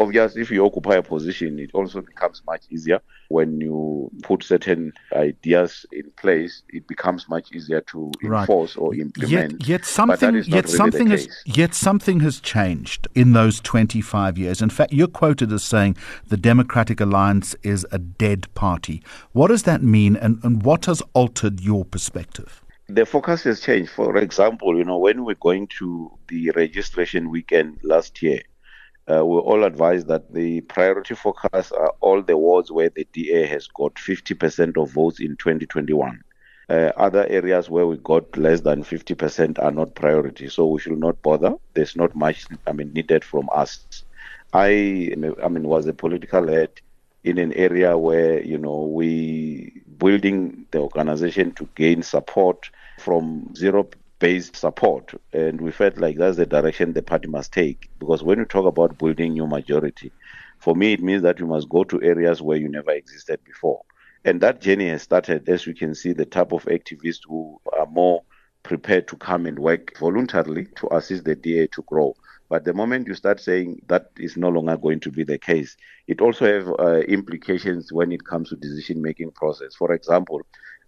Obviously, 0.00 0.40
if 0.40 0.50
you 0.50 0.64
occupy 0.64 0.94
a 0.94 1.02
position, 1.02 1.58
it 1.58 1.70
also 1.74 2.00
becomes 2.00 2.42
much 2.46 2.62
easier 2.70 3.00
when 3.28 3.60
you 3.60 4.10
put 4.22 4.42
certain 4.42 4.92
ideas 5.14 5.84
in 5.92 6.10
place. 6.16 6.62
It 6.70 6.88
becomes 6.88 7.28
much 7.28 7.52
easier 7.52 7.82
to 7.82 8.10
right. 8.22 8.40
enforce 8.40 8.76
or 8.76 8.94
implement. 8.94 9.60
Yet, 9.60 9.68
yet 9.68 9.84
something, 9.84 10.36
yet 10.36 10.64
really 10.64 10.68
something 10.68 11.10
has, 11.10 11.28
yet 11.44 11.74
something 11.74 12.20
has 12.20 12.40
changed 12.40 13.08
in 13.14 13.34
those 13.34 13.60
25 13.60 14.38
years. 14.38 14.62
In 14.62 14.70
fact, 14.70 14.92
you're 14.94 15.06
quoted 15.06 15.52
as 15.52 15.62
saying 15.62 15.96
the 16.28 16.38
Democratic 16.38 17.00
Alliance 17.00 17.54
is 17.62 17.86
a 17.92 17.98
dead 17.98 18.52
party. 18.54 19.02
What 19.32 19.48
does 19.48 19.64
that 19.64 19.82
mean, 19.82 20.16
and, 20.16 20.42
and 20.42 20.62
what 20.62 20.86
has 20.86 21.02
altered 21.12 21.60
your 21.60 21.84
perspective? 21.84 22.62
the 22.94 23.06
focus 23.06 23.44
has 23.44 23.60
changed. 23.60 23.90
For 23.90 24.16
example, 24.16 24.76
you 24.76 24.84
know, 24.84 24.98
when 24.98 25.24
we're 25.24 25.34
going 25.36 25.68
to 25.78 26.10
the 26.28 26.50
registration 26.56 27.30
weekend 27.30 27.78
last 27.82 28.20
year, 28.22 28.40
uh, 29.08 29.24
we 29.24 29.36
all 29.38 29.64
advise 29.64 30.04
that 30.06 30.32
the 30.32 30.60
priority 30.62 31.14
focus 31.14 31.72
are 31.72 31.92
all 32.00 32.22
the 32.22 32.36
wards 32.36 32.70
where 32.70 32.90
the 32.90 33.06
DA 33.12 33.46
has 33.46 33.66
got 33.68 33.94
50% 33.94 34.80
of 34.80 34.90
votes 34.90 35.20
in 35.20 35.36
2021. 35.36 36.22
Uh, 36.68 36.92
other 36.96 37.26
areas 37.28 37.68
where 37.68 37.86
we 37.86 37.96
got 37.98 38.36
less 38.36 38.60
than 38.60 38.84
50% 38.84 39.58
are 39.60 39.72
not 39.72 39.94
priority, 39.96 40.48
so 40.48 40.66
we 40.66 40.78
should 40.80 40.98
not 40.98 41.20
bother. 41.22 41.54
There's 41.74 41.96
not 41.96 42.14
much, 42.14 42.46
I 42.66 42.72
mean, 42.72 42.92
needed 42.92 43.24
from 43.24 43.48
us. 43.52 44.04
I, 44.52 45.12
I 45.42 45.48
mean, 45.48 45.64
was 45.64 45.86
a 45.86 45.92
political 45.92 46.46
head 46.46 46.70
in 47.24 47.38
an 47.38 47.52
area 47.52 47.96
where 47.98 48.42
you 48.42 48.58
know 48.58 48.82
we 48.82 49.82
building 49.98 50.66
the 50.70 50.78
organization 50.78 51.52
to 51.52 51.68
gain 51.74 52.02
support 52.02 52.70
from 52.98 53.54
zero 53.54 53.88
based 54.20 54.56
support. 54.56 55.12
And 55.32 55.60
we 55.60 55.72
felt 55.72 55.98
like 55.98 56.18
that's 56.18 56.38
the 56.38 56.46
direction 56.46 56.92
the 56.94 57.02
party 57.02 57.28
must 57.28 57.52
take. 57.52 57.90
Because 57.98 58.22
when 58.22 58.38
you 58.38 58.46
talk 58.46 58.66
about 58.66 58.98
building 58.98 59.34
new 59.34 59.48
majority, 59.48 60.12
for 60.60 60.76
me, 60.76 60.94
it 60.94 61.02
means 61.02 61.22
that 61.22 61.40
you 61.40 61.46
must 61.46 61.68
go 61.70 61.84
to 61.84 62.02
areas 62.02 62.42
where 62.42 62.58
you 62.58 62.68
never 62.68 62.92
existed 62.92 63.40
before. 63.44 63.82
And 64.24 64.40
that 64.42 64.60
journey 64.60 64.90
has 64.90 65.02
started, 65.02 65.48
as 65.48 65.66
we 65.66 65.74
can 65.74 65.94
see, 65.94 66.12
the 66.12 66.26
type 66.26 66.52
of 66.52 66.66
activists 66.66 67.22
who 67.26 67.60
are 67.78 67.86
more 67.86 68.22
prepared 68.62 69.08
to 69.08 69.16
come 69.16 69.46
and 69.46 69.58
work 69.58 69.98
voluntarily 69.98 70.66
to 70.76 70.94
assist 70.94 71.24
the 71.24 71.34
DA 71.34 71.66
to 71.68 71.82
grow. 71.82 72.14
But 72.50 72.64
the 72.64 72.74
moment 72.74 73.06
you 73.06 73.14
start 73.14 73.40
saying 73.40 73.80
that 73.88 74.10
is 74.18 74.36
no 74.36 74.48
longer 74.50 74.76
going 74.76 75.00
to 75.00 75.10
be 75.10 75.24
the 75.24 75.38
case, 75.38 75.76
it 76.08 76.20
also 76.20 76.46
have 76.46 76.68
uh, 76.78 77.00
implications 77.02 77.92
when 77.92 78.12
it 78.12 78.24
comes 78.24 78.50
to 78.50 78.56
decision 78.56 79.00
making 79.00 79.32
process. 79.32 79.74
For 79.76 79.92
example, 79.94 80.42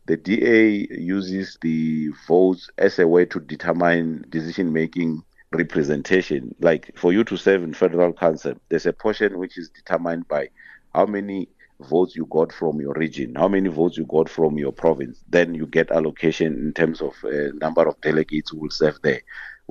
the 0.07 0.17
DA 0.17 0.87
uses 0.91 1.59
the 1.61 2.09
votes 2.27 2.69
as 2.79 2.99
a 2.99 3.07
way 3.07 3.25
to 3.27 3.41
determine 3.41 4.25
decision 4.29 4.73
making 4.73 5.23
representation. 5.53 6.55
Like 6.61 6.97
for 6.97 7.13
you 7.13 7.25
to 7.25 7.37
serve 7.37 7.63
in 7.63 7.75
federal 7.75 8.13
council, 8.13 8.55
there's 8.69 8.87
a 8.87 8.93
portion 8.93 9.39
which 9.39 9.59
is 9.59 9.69
determined 9.71 10.27
by 10.29 10.49
how 10.95 11.07
many 11.07 11.49
votes 11.89 12.17
you 12.17 12.27
got 12.27 12.53
from 12.53 12.81
your 12.81 12.95
region, 12.95 13.35
how 13.35 13.49
many 13.49 13.69
votes 13.69 13.97
you 13.97 14.05
got 14.07 14.29
from 14.29 14.59
your 14.59 14.73
province. 14.73 15.23
Then 15.29 15.55
you 15.55 15.67
get 15.67 15.91
allocation 15.91 16.55
in 16.55 16.73
terms 16.73 17.01
of 17.01 17.15
uh, 17.25 17.53
number 17.61 17.87
of 17.87 18.01
delegates 18.01 18.51
who 18.51 18.59
will 18.59 18.71
serve 18.71 19.01
there 19.03 19.23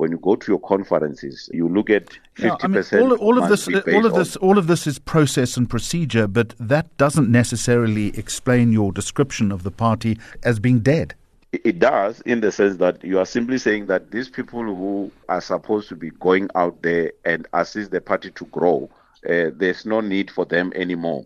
when 0.02 0.10
you 0.10 0.18
go 0.18 0.36
to 0.36 0.52
your 0.52 0.60
conferences, 0.60 1.48
you 1.54 1.70
look 1.70 1.92
at 1.92 2.10
fifty 2.34 2.68
percent. 2.68 3.04
I 3.04 3.06
mean, 3.06 3.18
all, 3.20 3.28
all 3.28 3.44
of 3.44 3.50
this, 3.50 3.68
all 3.68 4.06
of 4.08 4.16
this, 4.16 4.36
all 4.38 4.58
of 4.58 4.66
this 4.66 4.88
is 4.88 4.98
process 4.98 5.58
and 5.58 5.70
procedure, 5.70 6.28
but 6.28 6.56
that 6.60 6.98
doesn't 6.98 7.32
necessarily 7.32 8.08
explain 8.18 8.74
your 8.74 8.92
description 8.92 9.52
of 9.52 9.62
the 9.62 9.70
party 9.70 10.18
as 10.42 10.60
being 10.60 10.80
dead. 10.80 11.14
It 11.52 11.78
does, 11.78 12.22
in 12.22 12.42
the 12.42 12.52
sense 12.52 12.78
that 12.78 13.04
you 13.04 13.20
are 13.20 13.28
simply 13.28 13.60
saying 13.60 13.86
that 13.88 14.10
these 14.10 14.28
people 14.28 14.64
who 14.64 15.12
are 15.30 15.42
supposed 15.42 15.88
to 15.90 15.96
be 15.96 16.10
going 16.10 16.50
out 16.56 16.82
there 16.82 17.12
and 17.24 17.48
assist 17.54 17.92
the 17.92 18.02
party 18.02 18.32
to 18.32 18.46
grow, 18.46 18.90
uh, 19.30 19.52
there's 19.54 19.86
no 19.86 20.02
need 20.02 20.32
for 20.32 20.46
them 20.46 20.72
anymore. 20.76 21.26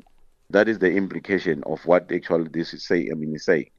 That 0.50 0.68
is 0.68 0.80
the 0.80 0.92
implication 0.92 1.64
of 1.64 1.86
what 1.86 2.12
actually 2.12 2.50
this 2.50 2.74
is 2.74 2.84
saying. 2.84 3.10
I 3.10 3.16
mean, 3.16 3.36
is 3.36 3.46
saying 3.46 3.70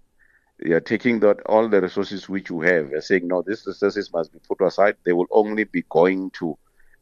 you're 0.59 0.81
taking 0.81 1.21
that 1.21 1.41
all 1.47 1.69
the 1.69 1.81
resources 1.81 2.29
which 2.29 2.51
you 2.51 2.61
have, 2.63 2.91
you're 2.91 3.01
saying, 3.01 3.29
no, 3.29 3.43
these 3.43 3.65
resources 3.67 4.13
must 4.13 4.33
be 4.33 4.39
put 4.49 4.61
aside. 4.67 4.97
They 5.05 5.13
will 5.13 5.27
only 5.31 5.65
be 5.65 5.85
going 5.89 6.31
to 6.39 6.57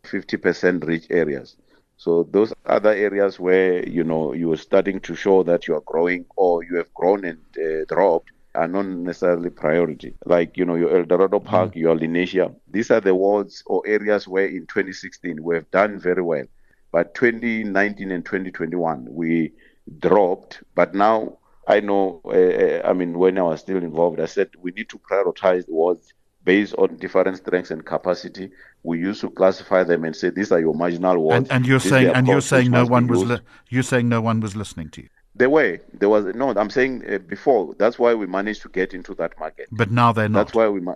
50% 0.04 0.86
rich 0.86 1.06
areas. 1.10 1.56
So 1.96 2.24
those 2.24 2.52
other 2.66 2.92
areas 2.92 3.38
where 3.38 3.86
you 3.88 4.04
know 4.04 4.32
you 4.32 4.52
are 4.52 4.56
starting 4.56 5.00
to 5.00 5.14
show 5.14 5.42
that 5.44 5.68
you 5.68 5.76
are 5.76 5.80
growing 5.82 6.26
or 6.36 6.64
you 6.64 6.76
have 6.76 6.92
grown 6.92 7.24
and 7.24 7.38
uh, 7.56 7.84
dropped 7.86 8.30
are 8.54 8.68
not 8.68 8.86
necessarily 8.86 9.50
priority. 9.50 10.14
Like 10.24 10.56
you 10.56 10.64
know 10.64 10.74
your 10.74 10.96
El 10.96 11.04
Dorado 11.04 11.38
mm-hmm. 11.38 11.48
Park, 11.48 11.72
mm. 11.72 11.76
your 11.76 11.96
Lenasia. 11.96 12.54
These 12.70 12.90
are 12.90 13.00
the 13.00 13.14
wards 13.14 13.62
or 13.66 13.82
areas 13.86 14.26
where 14.26 14.46
in 14.46 14.66
2016 14.66 15.42
we 15.42 15.54
have 15.54 15.70
done 15.70 15.98
very 15.98 16.22
well, 16.22 16.44
but 16.92 17.14
2019 17.14 18.10
and 18.10 18.24
2021 18.24 19.06
we 19.08 19.52
dropped. 20.00 20.62
But 20.74 20.94
now 20.94 21.38
I 21.66 21.81
know, 21.81 22.20
uh, 22.24 22.87
I 22.88 22.92
mean, 22.92 23.18
when 23.18 23.38
I 23.38 23.42
was 23.42 23.61
still 23.61 23.79
involved, 23.79 24.20
I 24.20 24.27
said 24.27 24.50
we 24.61 24.70
need 24.72 24.88
to 24.90 24.98
prioritize 24.98 25.68
wards 25.68 26.12
based 26.44 26.74
on 26.74 26.96
different 26.96 27.37
strengths 27.38 27.70
and 27.70 27.85
capacity. 27.85 28.50
We 28.83 28.98
used 28.98 29.22
to 29.22 29.31
classify 29.31 29.83
them 29.85 30.05
and 30.05 30.14
say 30.14 30.31
these 30.31 30.53
are 30.53 30.61
your 30.61 30.74
marginal 30.74 31.18
wards. 31.18 31.48
And, 31.50 31.59
and 31.59 31.66
you're 31.66 31.81
saying, 31.81 32.09
and 32.14 32.29
you're 32.29 32.42
saying 32.42 32.70
no 32.70 32.85
one 32.85 33.07
was, 33.09 33.22
li- 33.22 33.40
you're 33.70 33.83
saying 33.83 34.09
no 34.09 34.20
one 34.20 34.40
was 34.40 34.55
listening 34.55 34.90
to 34.90 35.03
you. 35.03 35.09
There 35.37 35.50
were. 35.50 35.81
There 35.92 36.09
was 36.09 36.27
no. 36.27 36.50
I'm 36.50 36.70
saying 36.70 37.03
uh, 37.12 37.18
before. 37.18 37.74
That's 37.77 37.98
why 37.98 38.14
we 38.14 38.27
managed 38.27 38.62
to 38.62 38.68
get 38.68 38.94
into 38.94 39.14
that 39.16 39.38
market. 39.40 39.68
But 39.72 39.90
now 39.90 40.12
they're 40.12 40.29
not. 40.29 40.46
That's 40.46 40.55
why 40.55 40.68
we. 40.68 40.81
Ma- 40.81 40.94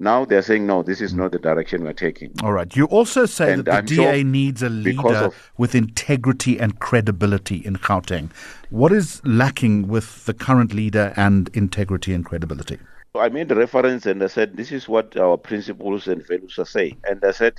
now 0.00 0.24
they're 0.24 0.42
saying 0.42 0.66
no. 0.66 0.82
This 0.82 1.00
is 1.00 1.14
not 1.14 1.30
the 1.32 1.38
direction 1.38 1.84
we're 1.84 1.92
taking. 1.92 2.32
All 2.42 2.52
right. 2.52 2.74
You 2.74 2.86
also 2.86 3.26
say 3.26 3.52
And 3.52 3.64
that 3.66 3.70
the 3.70 3.76
I'm 3.76 3.84
DA 3.84 3.94
sure 3.96 4.24
needs 4.24 4.62
a 4.62 4.68
leader 4.70 5.14
of- 5.26 5.52
with 5.58 5.74
integrity 5.74 6.58
and 6.58 6.80
credibility 6.80 7.56
in 7.56 7.76
Gauteng. 7.76 8.30
What 8.70 8.92
is 8.92 9.20
lacking 9.24 9.88
with 9.88 10.24
the 10.24 10.34
current 10.34 10.72
leader 10.72 11.12
and 11.16 11.50
integrity 11.52 12.14
and 12.14 12.24
credibility? 12.24 12.78
I 13.14 13.28
made 13.28 13.50
a 13.52 13.54
reference 13.56 14.06
and 14.06 14.22
I 14.22 14.28
said, 14.28 14.56
this 14.56 14.72
is 14.72 14.88
what 14.88 15.16
our 15.16 15.36
principles 15.36 16.08
and 16.08 16.26
values 16.26 16.58
are 16.58 16.64
saying. 16.64 16.96
And 17.04 17.22
I 17.24 17.32
said, 17.32 17.54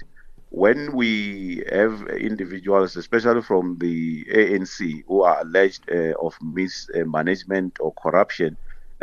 when 0.49 0.93
we 0.95 1.63
have 1.71 2.01
individuals, 2.09 2.95
especially 2.95 3.41
from 3.41 3.77
the 3.79 4.25
ANC, 4.25 5.03
who 5.07 5.21
are 5.21 5.41
alleged 5.41 5.89
uh, 5.91 6.13
of 6.21 6.35
mismanagement 6.41 7.77
or 7.79 7.93
corruption, 7.93 8.57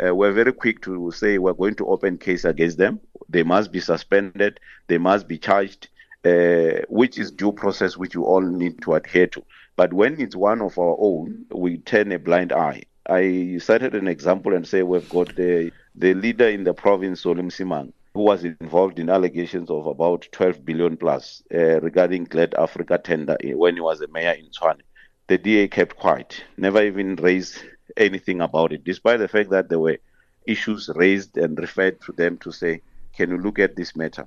uh, 0.05 0.13
we're 0.13 0.31
very 0.31 0.53
quick 0.53 0.81
to 0.81 1.11
say 1.11 1.37
we're 1.37 1.53
going 1.53 1.75
to 1.75 1.87
open 1.87 2.17
case 2.17 2.45
against 2.45 2.77
them. 2.77 2.99
They 3.29 3.43
must 3.43 3.71
be 3.71 3.79
suspended. 3.79 4.59
They 4.87 4.97
must 4.97 5.27
be 5.27 5.37
charged, 5.37 5.87
uh, 6.25 6.81
which 6.89 7.17
is 7.17 7.31
due 7.31 7.51
process, 7.51 7.95
which 7.95 8.15
you 8.15 8.25
all 8.25 8.41
need 8.41 8.81
to 8.81 8.95
adhere 8.95 9.27
to. 9.27 9.43
But 9.75 9.93
when 9.93 10.19
it's 10.19 10.35
one 10.35 10.61
of 10.61 10.77
our 10.77 10.95
own, 10.99 11.45
we 11.51 11.77
turn 11.77 12.11
a 12.11 12.19
blind 12.19 12.51
eye. 12.51 12.83
I 13.07 13.59
cited 13.59 13.95
an 13.95 14.07
example 14.07 14.53
and 14.53 14.67
say 14.67 14.83
we've 14.83 15.09
got 15.09 15.35
the 15.35 15.71
the 15.95 16.13
leader 16.13 16.47
in 16.47 16.63
the 16.63 16.73
province, 16.73 17.21
Solly 17.21 17.43
Msimanga, 17.43 17.91
who 18.13 18.21
was 18.21 18.43
involved 18.43 18.99
in 18.99 19.09
allegations 19.09 19.69
of 19.69 19.85
about 19.87 20.27
12 20.31 20.65
billion 20.65 20.97
plus 20.97 21.43
uh, 21.53 21.79
regarding 21.81 22.25
Glad 22.25 22.53
Africa 22.55 22.97
tender 22.97 23.37
when 23.43 23.75
he 23.75 23.81
was 23.81 24.01
a 24.01 24.07
mayor 24.07 24.31
in 24.31 24.45
Tshwane. 24.45 24.81
The 25.27 25.37
DA 25.37 25.67
kept 25.67 25.95
quiet, 25.95 26.43
never 26.57 26.83
even 26.83 27.15
raised 27.15 27.59
anything 27.97 28.41
about 28.41 28.71
it, 28.71 28.83
despite 28.83 29.19
the 29.19 29.27
fact 29.27 29.49
that 29.51 29.69
there 29.69 29.79
were 29.79 29.97
issues 30.45 30.89
raised 30.95 31.37
and 31.37 31.57
referred 31.57 32.01
to 32.01 32.11
them 32.13 32.37
to 32.39 32.51
say, 32.51 32.81
can 33.15 33.29
you 33.29 33.37
look 33.37 33.59
at 33.59 33.75
this 33.75 33.95
matter? 33.95 34.25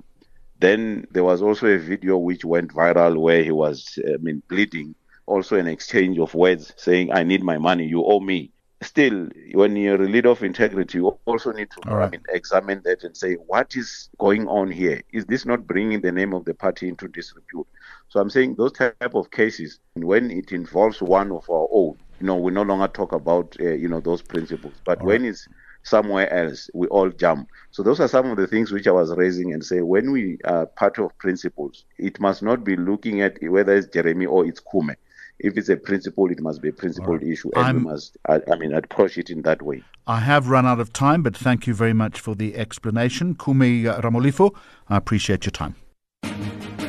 Then 0.59 1.07
there 1.11 1.23
was 1.23 1.41
also 1.41 1.67
a 1.67 1.77
video 1.77 2.17
which 2.17 2.45
went 2.45 2.73
viral 2.73 3.17
where 3.17 3.43
he 3.43 3.51
was, 3.51 3.99
I 4.07 4.17
mean, 4.17 4.41
pleading, 4.47 4.95
also 5.25 5.57
an 5.57 5.67
exchange 5.67 6.19
of 6.19 6.33
words 6.33 6.73
saying, 6.77 7.11
I 7.11 7.23
need 7.23 7.43
my 7.43 7.57
money, 7.57 7.85
you 7.85 8.03
owe 8.03 8.19
me. 8.19 8.51
Still, 8.81 9.29
when 9.53 9.77
you're 9.77 10.01
a 10.01 10.09
leader 10.09 10.29
of 10.29 10.43
integrity, 10.43 10.97
you 10.97 11.17
also 11.25 11.53
need 11.53 11.69
to 11.71 11.89
right. 11.89 12.07
I 12.07 12.09
mean, 12.09 12.21
examine 12.29 12.81
that 12.83 13.05
and 13.05 13.15
say, 13.15 13.35
what 13.35 13.75
is 13.77 14.09
going 14.19 14.47
on 14.49 14.69
here? 14.69 15.01
Is 15.13 15.25
this 15.25 15.45
not 15.45 15.65
bringing 15.65 16.01
the 16.01 16.11
name 16.11 16.33
of 16.33 16.43
the 16.43 16.53
party 16.53 16.89
into 16.89 17.07
disrepute? 17.07 17.67
So 18.09 18.19
I'm 18.19 18.29
saying 18.29 18.55
those 18.55 18.73
type 18.73 19.15
of 19.15 19.31
cases, 19.31 19.79
when 19.93 20.29
it 20.31 20.51
involves 20.51 21.01
one 21.01 21.31
of 21.31 21.49
our 21.49 21.67
own, 21.71 21.97
you 22.19 22.27
know, 22.27 22.35
we 22.35 22.51
no 22.51 22.63
longer 22.63 22.89
talk 22.89 23.13
about, 23.13 23.55
uh, 23.59 23.71
you 23.71 23.87
know, 23.87 24.01
those 24.01 24.21
principles. 24.21 24.73
But 24.85 24.99
All 24.99 25.07
when 25.07 25.25
it's 25.25 25.47
somewhere 25.83 26.31
else, 26.33 26.69
we 26.73 26.87
all 26.87 27.09
jump. 27.09 27.49
So 27.71 27.83
those 27.83 27.99
are 27.99 28.07
some 28.07 28.29
of 28.29 28.37
the 28.37 28.47
things 28.47 28.71
which 28.71 28.87
I 28.87 28.91
was 28.91 29.13
raising 29.15 29.53
and 29.53 29.63
say 29.63 29.81
when 29.81 30.11
we 30.11 30.37
are 30.45 30.65
part 30.65 30.97
of 30.99 31.17
principles, 31.17 31.85
it 31.97 32.19
must 32.19 32.41
not 32.41 32.63
be 32.63 32.75
looking 32.75 33.21
at 33.21 33.37
whether 33.43 33.73
it's 33.75 33.87
Jeremy 33.87 34.25
or 34.25 34.45
it's 34.45 34.61
Khume. 34.61 34.95
If 35.39 35.57
it's 35.57 35.69
a 35.69 35.75
principle, 35.75 36.31
it 36.31 36.39
must 36.41 36.61
be 36.61 36.69
a 36.69 36.73
principled 36.73 37.21
All 37.21 37.27
right. 37.27 37.33
issue, 37.33 37.51
and 37.55 37.65
I'm- 37.65 37.75
we 37.77 37.81
must, 37.91 38.17
I, 38.29 38.39
I 38.51 38.55
mean, 38.55 38.73
approach 38.73 39.17
it 39.17 39.29
in 39.29 39.41
that 39.41 39.61
way. 39.61 39.83
I 40.05 40.19
have 40.19 40.49
run 40.49 40.65
out 40.65 40.79
of 40.79 40.93
time, 40.93 41.23
but 41.23 41.35
thank 41.35 41.65
you 41.65 41.73
very 41.73 41.93
much 41.93 42.19
for 42.19 42.35
the 42.35 42.55
explanation. 42.55 43.35
Khume 43.35 43.83
Ramulifho, 44.01 44.53
I 44.89 44.97
appreciate 44.97 45.45
your 45.45 45.51
time. 45.51 45.75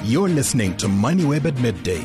You're 0.02 0.28
listening 0.28 0.76
to 0.78 0.86
MoneyWeb 0.86 1.46
at 1.46 1.58
midday. 1.60 2.04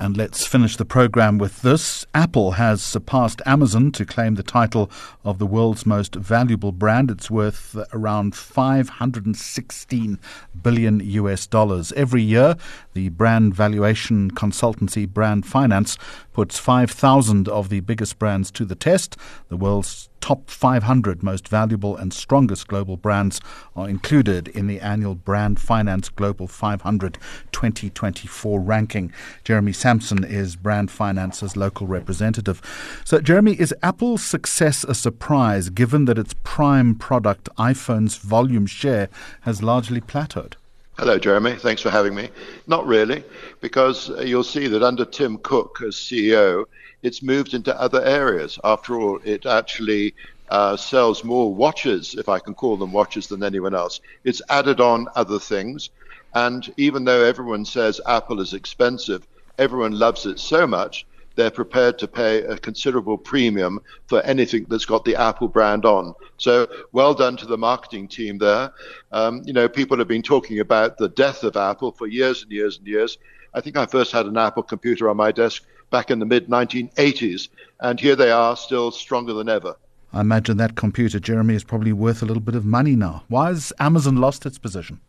And 0.00 0.16
let's 0.16 0.46
finish 0.46 0.78
the 0.78 0.86
program 0.86 1.36
with 1.36 1.60
this. 1.60 2.06
Apple 2.14 2.52
has 2.52 2.80
surpassed 2.80 3.42
Amazon 3.44 3.92
to 3.92 4.06
claim 4.06 4.34
the 4.34 4.42
title 4.42 4.90
of 5.26 5.38
the 5.38 5.44
world's 5.44 5.84
most 5.84 6.14
valuable 6.14 6.72
brand. 6.72 7.10
It's 7.10 7.30
worth 7.30 7.76
around 7.92 8.34
516 8.34 10.18
billion 10.62 11.00
US 11.00 11.46
dollars. 11.46 11.92
Every 11.92 12.22
year, 12.22 12.56
the 12.94 13.10
brand 13.10 13.54
valuation 13.54 14.30
consultancy 14.30 15.06
Brand 15.06 15.44
Finance 15.44 15.98
puts 16.32 16.58
5,000 16.58 17.46
of 17.46 17.68
the 17.68 17.80
biggest 17.80 18.18
brands 18.18 18.50
to 18.52 18.64
the 18.64 18.74
test. 18.74 19.18
The 19.50 19.58
world's 19.58 20.09
top 20.20 20.50
500 20.50 21.22
most 21.22 21.48
valuable 21.48 21.96
and 21.96 22.12
strongest 22.12 22.68
global 22.68 22.96
brands 22.96 23.40
are 23.74 23.88
included 23.88 24.48
in 24.48 24.66
the 24.66 24.80
annual 24.80 25.14
Brand 25.14 25.60
Finance 25.60 26.08
Global 26.08 26.46
500 26.46 27.18
2024 27.52 28.60
ranking. 28.60 29.12
Jeremy 29.44 29.72
Sampson 29.72 30.24
is 30.24 30.56
Brand 30.56 30.90
Finance's 30.90 31.56
local 31.56 31.86
representative. 31.86 32.60
So, 33.04 33.20
Jeremy, 33.20 33.54
is 33.54 33.74
Apple's 33.82 34.22
success 34.22 34.84
a 34.84 34.94
surprise 34.94 35.70
given 35.70 36.04
that 36.06 36.18
its 36.18 36.34
prime 36.44 36.94
product, 36.94 37.48
iPhone's 37.58 38.16
volume 38.16 38.66
share, 38.66 39.08
has 39.42 39.62
largely 39.62 40.00
plateaued? 40.00 40.54
Hello, 41.00 41.18
Jeremy. 41.18 41.54
Thanks 41.54 41.80
for 41.80 41.88
having 41.88 42.14
me. 42.14 42.28
Not 42.66 42.86
really, 42.86 43.24
because 43.62 44.10
uh, 44.10 44.20
you'll 44.20 44.44
see 44.44 44.66
that 44.66 44.82
under 44.82 45.06
Tim 45.06 45.38
Cook 45.38 45.80
as 45.82 45.94
CEO, 45.94 46.66
it's 47.02 47.22
moved 47.22 47.54
into 47.54 47.78
other 47.80 48.02
areas. 48.02 48.58
After 48.64 49.00
all, 49.00 49.20
it 49.24 49.46
actually 49.46 50.14
uh, 50.48 50.76
sells 50.76 51.24
more 51.24 51.54
watches, 51.54 52.14
if 52.14 52.28
I 52.28 52.38
can 52.38 52.54
call 52.54 52.76
them 52.76 52.92
watches, 52.92 53.26
than 53.28 53.42
anyone 53.42 53.74
else. 53.74 54.00
It's 54.24 54.42
added 54.48 54.80
on 54.80 55.06
other 55.14 55.38
things. 55.38 55.90
And 56.34 56.72
even 56.76 57.04
though 57.04 57.22
everyone 57.24 57.64
says 57.64 58.00
Apple 58.06 58.40
is 58.40 58.52
expensive, 58.52 59.26
everyone 59.58 59.98
loves 59.98 60.26
it 60.26 60.38
so 60.38 60.66
much, 60.66 61.06
they're 61.36 61.50
prepared 61.50 61.98
to 61.98 62.08
pay 62.08 62.42
a 62.42 62.58
considerable 62.58 63.16
premium 63.16 63.80
for 64.08 64.20
anything 64.22 64.66
that's 64.68 64.84
got 64.84 65.04
the 65.04 65.16
Apple 65.16 65.48
brand 65.48 65.84
on. 65.84 66.14
So 66.36 66.66
well 66.92 67.14
done 67.14 67.36
to 67.38 67.46
the 67.46 67.56
marketing 67.56 68.08
team 68.08 68.36
there. 68.38 68.72
Um, 69.12 69.42
you 69.46 69.52
know, 69.52 69.68
people 69.68 69.98
have 69.98 70.08
been 70.08 70.22
talking 70.22 70.60
about 70.60 70.98
the 70.98 71.08
death 71.08 71.44
of 71.44 71.56
Apple 71.56 71.92
for 71.92 72.06
years 72.06 72.42
and 72.42 72.50
years 72.50 72.78
and 72.78 72.86
years. 72.86 73.16
I 73.54 73.60
think 73.60 73.76
I 73.76 73.86
first 73.86 74.12
had 74.12 74.26
an 74.26 74.36
Apple 74.36 74.62
computer 74.62 75.08
on 75.08 75.16
my 75.16 75.32
desk 75.32 75.62
back 75.90 76.10
in 76.10 76.18
the 76.18 76.26
mid 76.26 76.48
1980s, 76.48 77.48
and 77.80 78.00
here 78.00 78.16
they 78.16 78.30
are, 78.30 78.56
still 78.56 78.90
stronger 78.90 79.32
than 79.32 79.48
ever. 79.48 79.76
I 80.12 80.20
imagine 80.20 80.56
that 80.56 80.74
computer, 80.74 81.20
Jeremy, 81.20 81.54
is 81.54 81.64
probably 81.64 81.92
worth 81.92 82.22
a 82.22 82.26
little 82.26 82.42
bit 82.42 82.54
of 82.56 82.64
money 82.64 82.96
now. 82.96 83.22
Why 83.28 83.48
has 83.48 83.72
Amazon 83.78 84.16
lost 84.16 84.44
its 84.44 84.58
position? 84.58 85.00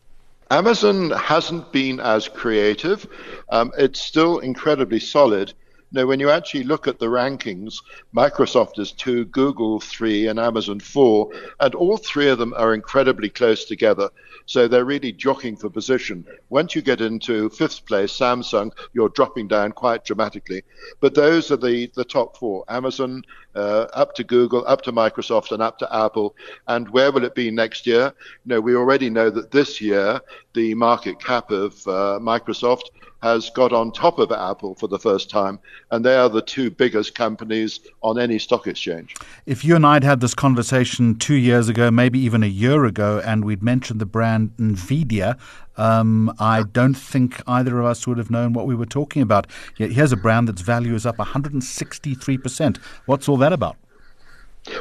Amazon 0.52 1.12
hasn't 1.12 1.72
been 1.72 2.00
as 2.00 2.28
creative. 2.28 3.08
Um, 3.50 3.72
it's 3.78 4.02
still 4.02 4.40
incredibly 4.40 5.00
solid. 5.00 5.54
Now, 5.94 6.06
when 6.06 6.22
you 6.22 6.30
actually 6.30 6.64
look 6.64 6.88
at 6.88 7.00
the 7.00 7.08
rankings, 7.08 7.82
Microsoft 8.16 8.80
is 8.80 8.94
two, 8.94 9.26
Google 9.26 9.82
three, 9.82 10.28
and 10.28 10.40
Amazon 10.40 10.80
four, 10.80 11.30
and 11.60 11.76
all 11.76 11.98
three 11.98 12.30
of 12.30 12.38
them 12.40 12.54
are 12.56 12.74
incredibly 12.74 13.28
close 13.30 13.66
together. 13.66 14.10
So 14.46 14.68
they're 14.68 14.86
really 14.86 15.12
jockeying 15.12 15.58
for 15.58 15.70
position. 15.70 16.26
Once 16.50 16.76
you 16.76 16.82
get 16.82 17.02
into 17.02 17.50
fifth 17.50 17.86
place, 17.86 18.12
Samsung, 18.18 18.72
you're 18.94 19.10
dropping 19.10 19.50
down 19.50 19.74
quite 19.74 20.06
dramatically. 20.06 20.64
But 21.02 21.14
those 21.14 21.52
are 21.52 21.58
the, 21.58 21.92
the 21.96 22.06
top 22.06 22.38
four 22.38 22.64
Amazon, 22.70 23.24
uh, 23.56 23.88
up 23.94 24.16
to 24.16 24.24
Google, 24.24 24.66
up 24.66 24.82
to 24.84 24.94
Microsoft, 24.94 25.52
and 25.52 25.62
up 25.62 25.78
to 25.80 25.96
Apple. 25.96 26.36
And 26.68 26.90
where 26.90 27.12
will 27.12 27.26
it 27.26 27.36
be 27.36 27.52
next 27.52 27.86
year? 27.86 28.14
You 28.46 28.50
know, 28.50 28.62
we 28.62 28.76
already 28.76 29.10
know 29.10 29.30
that 29.30 29.52
this 29.52 29.82
year, 29.82 30.22
the 30.54 30.74
market 30.74 31.22
cap 31.22 31.52
of 31.52 31.74
uh, 31.86 32.18
Microsoft 32.22 32.86
has 33.22 33.50
got 33.52 33.72
on 33.72 33.92
top 33.92 34.20
of 34.20 34.32
Apple 34.32 34.76
for 34.76 34.88
the 34.88 35.00
first 35.00 35.30
time, 35.30 35.60
and 35.92 36.04
they 36.04 36.16
are 36.16 36.30
the 36.30 36.42
two 36.42 36.72
biggest 36.72 37.16
companies 37.16 37.80
on 38.02 38.20
any 38.20 38.40
stock 38.40 38.68
exchange. 38.68 39.16
If 39.46 39.64
you 39.64 39.76
and 39.76 39.86
I 39.86 39.94
had 39.96 40.04
had 40.04 40.20
this 40.22 40.34
conversation 40.34 41.16
two 41.16 41.36
years 41.36 41.70
ago, 41.70 41.92
maybe 41.92 42.20
even 42.20 42.44
a 42.44 42.48
year 42.48 42.86
ago, 42.86 43.22
and 43.24 43.46
we'd 43.46 43.64
mentioned 43.64 44.02
the 44.02 44.06
brand 44.06 44.52
Nvidia, 44.58 45.38
um, 45.78 46.34
I 46.40 46.64
don't 46.64 46.96
think 46.96 47.42
either 47.48 47.80
of 47.80 47.86
us 47.86 48.06
would 48.08 48.18
have 48.18 48.32
known 48.32 48.54
what 48.54 48.66
we 48.66 48.76
were 48.76 48.86
talking 48.86 49.22
about. 49.22 49.48
Yet 49.78 49.92
here's 49.92 50.12
a 50.12 50.18
brand 50.18 50.48
that's 50.48 50.62
value 50.62 50.96
is 50.96 51.06
up 51.06 51.18
163%. 51.18 52.78
What's 53.06 53.30
all 53.30 53.38
that 53.38 53.54
about? 53.54 53.78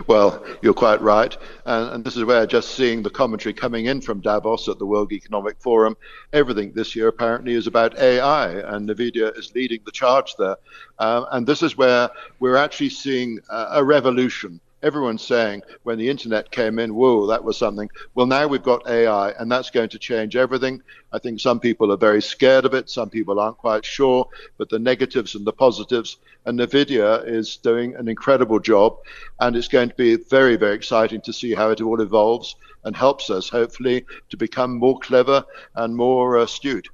Well, 0.07 0.45
you're 0.61 0.75
quite 0.75 1.01
right. 1.01 1.35
And, 1.65 1.95
and, 1.95 2.05
this 2.05 2.17
is 2.17 2.25
where 2.25 2.47
just 2.47 2.73
seeing 2.73 3.03
the 3.03 3.09
commentary 3.09 3.55
coming 3.55 3.87
in 3.87 4.03
from 4.03 4.21
Davos 4.21 4.69
at 4.69 4.79
the 4.79 4.85
World 4.85 5.11
Economic 5.11 5.59
Forum, 5.59 5.97
everything 6.35 6.73
this 6.73 6.95
year 6.95 7.09
apparently 7.09 7.55
is 7.55 7.67
about 7.67 7.99
AI, 7.99 8.51
and 8.75 8.89
NVIDIA 8.89 9.37
is 9.39 9.55
leading 9.55 9.81
the 9.87 9.93
charge 9.93 10.37
there. 10.37 10.57
Um, 10.99 11.27
and 11.33 11.47
this 11.47 11.63
is 11.63 11.79
where 11.79 12.11
we're 12.41 12.57
actually 12.57 12.91
seeing 12.91 13.41
a, 13.49 13.67
a 13.73 13.85
revolution. 13.85 14.61
Everyone's 14.83 15.23
saying 15.23 15.63
when 15.83 15.99
the 15.99 16.09
internet 16.09 16.51
came 16.51 16.79
in, 16.79 16.95
whoa, 16.95 17.27
that 17.27 17.45
was 17.45 17.59
something. 17.59 17.91
Well, 18.15 18.27
now 18.27 18.47
we've 18.47 18.63
got 18.63 18.89
AI, 18.89 19.31
and 19.33 19.53
that's 19.53 19.71
going 19.71 19.91
to 19.91 19.99
change 19.99 20.37
everything. 20.37 20.83
I 21.13 21.19
think 21.19 21.39
some 21.39 21.61
people 21.61 21.93
are 21.93 21.99
very 21.99 22.23
scared 22.23 22.65
of 22.65 22.73
it. 22.73 22.89
Some 22.89 23.11
people 23.11 23.39
aren't 23.39 23.59
quite 23.59 23.85
sure, 23.85 24.27
but 24.57 24.71
the 24.71 24.79
negatives 24.79 25.35
and 25.35 25.47
the 25.47 25.53
positives. 25.53 26.17
And 26.47 26.59
NVIDIA 26.59 27.27
is 27.29 27.59
doing 27.59 27.95
an 27.97 28.09
incredible 28.09 28.59
job, 28.59 28.97
and 29.39 29.55
it's 29.55 29.69
going 29.69 29.91
to 29.91 29.95
be 29.97 30.17
very, 30.17 30.57
very 30.57 30.77
exciting 30.77 31.21
to 31.23 31.33
see 31.33 31.55
how 31.55 31.71
it 31.71 31.83
all 31.83 32.01
evolves 32.01 32.57
and 32.85 32.97
helps 32.97 33.29
us, 33.29 33.51
hopefully, 33.51 34.07
to 34.31 34.37
become 34.39 34.79
more 34.79 34.99
clever 35.01 35.45
and 35.75 35.95
more 35.95 36.39
uh, 36.39 36.45
astute. 36.45 36.89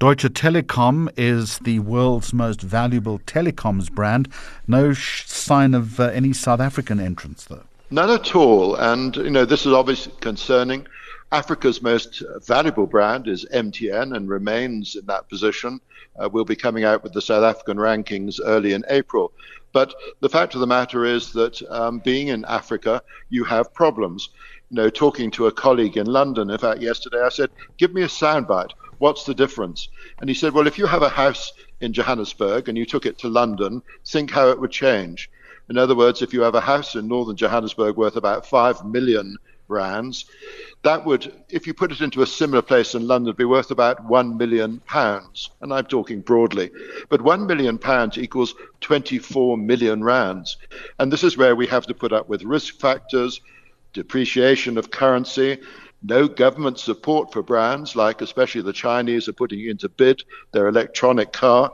Deutsche 0.00 0.32
Telekom 0.32 1.10
is 1.18 1.58
the 1.58 1.78
world's 1.80 2.32
most 2.32 2.62
valuable 2.62 3.18
telecoms 3.18 3.92
brand. 3.92 4.32
No 4.66 4.94
sh- 4.94 5.26
sign 5.26 5.74
of 5.74 6.00
uh, 6.00 6.04
any 6.04 6.32
South 6.32 6.58
African 6.58 6.98
entrance, 6.98 7.44
though. 7.44 7.64
None 7.90 8.08
at 8.08 8.34
all. 8.34 8.76
And, 8.76 9.14
you 9.16 9.28
know, 9.28 9.44
this 9.44 9.66
is 9.66 9.74
obviously 9.74 10.14
concerning. 10.20 10.86
Africa's 11.32 11.82
most 11.82 12.22
valuable 12.46 12.86
brand 12.86 13.28
is 13.28 13.44
MTN 13.52 14.16
and 14.16 14.30
remains 14.30 14.96
in 14.96 15.04
that 15.04 15.28
position. 15.28 15.78
Uh, 16.18 16.30
we'll 16.32 16.46
be 16.46 16.56
coming 16.56 16.84
out 16.84 17.02
with 17.02 17.12
the 17.12 17.20
South 17.20 17.44
African 17.44 17.76
rankings 17.76 18.40
early 18.42 18.72
in 18.72 18.86
April. 18.88 19.32
But 19.72 19.94
the 20.20 20.30
fact 20.30 20.54
of 20.54 20.60
the 20.60 20.66
matter 20.66 21.04
is 21.04 21.30
that 21.34 21.60
um, 21.70 21.98
being 21.98 22.28
in 22.28 22.46
Africa, 22.46 23.02
you 23.28 23.44
have 23.44 23.74
problems. 23.74 24.30
You 24.70 24.76
know, 24.76 24.88
talking 24.88 25.30
to 25.32 25.48
a 25.48 25.52
colleague 25.52 25.98
in 25.98 26.06
London, 26.06 26.48
in 26.48 26.56
fact, 26.56 26.80
yesterday, 26.80 27.20
I 27.20 27.28
said, 27.28 27.50
Give 27.76 27.92
me 27.92 28.00
a 28.00 28.08
soundbite. 28.08 28.70
What's 29.00 29.24
the 29.24 29.34
difference? 29.34 29.88
And 30.20 30.28
he 30.28 30.34
said, 30.34 30.52
Well, 30.52 30.66
if 30.66 30.76
you 30.76 30.84
have 30.84 31.00
a 31.00 31.08
house 31.08 31.54
in 31.80 31.94
Johannesburg 31.94 32.68
and 32.68 32.76
you 32.76 32.84
took 32.84 33.06
it 33.06 33.16
to 33.20 33.28
London, 33.28 33.82
think 34.04 34.30
how 34.30 34.50
it 34.50 34.60
would 34.60 34.70
change. 34.70 35.30
In 35.70 35.78
other 35.78 35.96
words, 35.96 36.20
if 36.20 36.34
you 36.34 36.42
have 36.42 36.54
a 36.54 36.60
house 36.60 36.94
in 36.94 37.08
northern 37.08 37.34
Johannesburg 37.34 37.96
worth 37.96 38.16
about 38.16 38.44
5 38.44 38.84
million 38.84 39.38
rands, 39.68 40.26
that 40.82 41.06
would, 41.06 41.32
if 41.48 41.66
you 41.66 41.72
put 41.72 41.92
it 41.92 42.02
into 42.02 42.20
a 42.20 42.26
similar 42.26 42.60
place 42.60 42.94
in 42.94 43.06
London, 43.06 43.34
be 43.34 43.46
worth 43.46 43.70
about 43.70 44.04
one 44.04 44.36
million 44.36 44.80
pounds. 44.80 45.48
And 45.62 45.72
I'm 45.72 45.86
talking 45.86 46.20
broadly. 46.20 46.70
But 47.08 47.22
one 47.22 47.46
million 47.46 47.78
pounds 47.78 48.18
equals 48.18 48.54
24 48.82 49.56
million 49.56 50.04
rands. 50.04 50.58
And 50.98 51.10
this 51.10 51.24
is 51.24 51.38
where 51.38 51.56
we 51.56 51.66
have 51.68 51.86
to 51.86 51.94
put 51.94 52.12
up 52.12 52.28
with 52.28 52.42
risk 52.42 52.78
factors, 52.78 53.40
depreciation 53.94 54.76
of 54.76 54.90
currency, 54.90 55.58
no 56.02 56.26
government 56.28 56.78
support 56.78 57.32
for 57.32 57.42
brands, 57.42 57.94
like 57.94 58.22
especially 58.22 58.62
the 58.62 58.72
Chinese 58.72 59.28
are 59.28 59.32
putting 59.32 59.60
into 59.66 59.88
bid 59.88 60.22
their 60.52 60.68
electronic 60.68 61.32
car. 61.32 61.72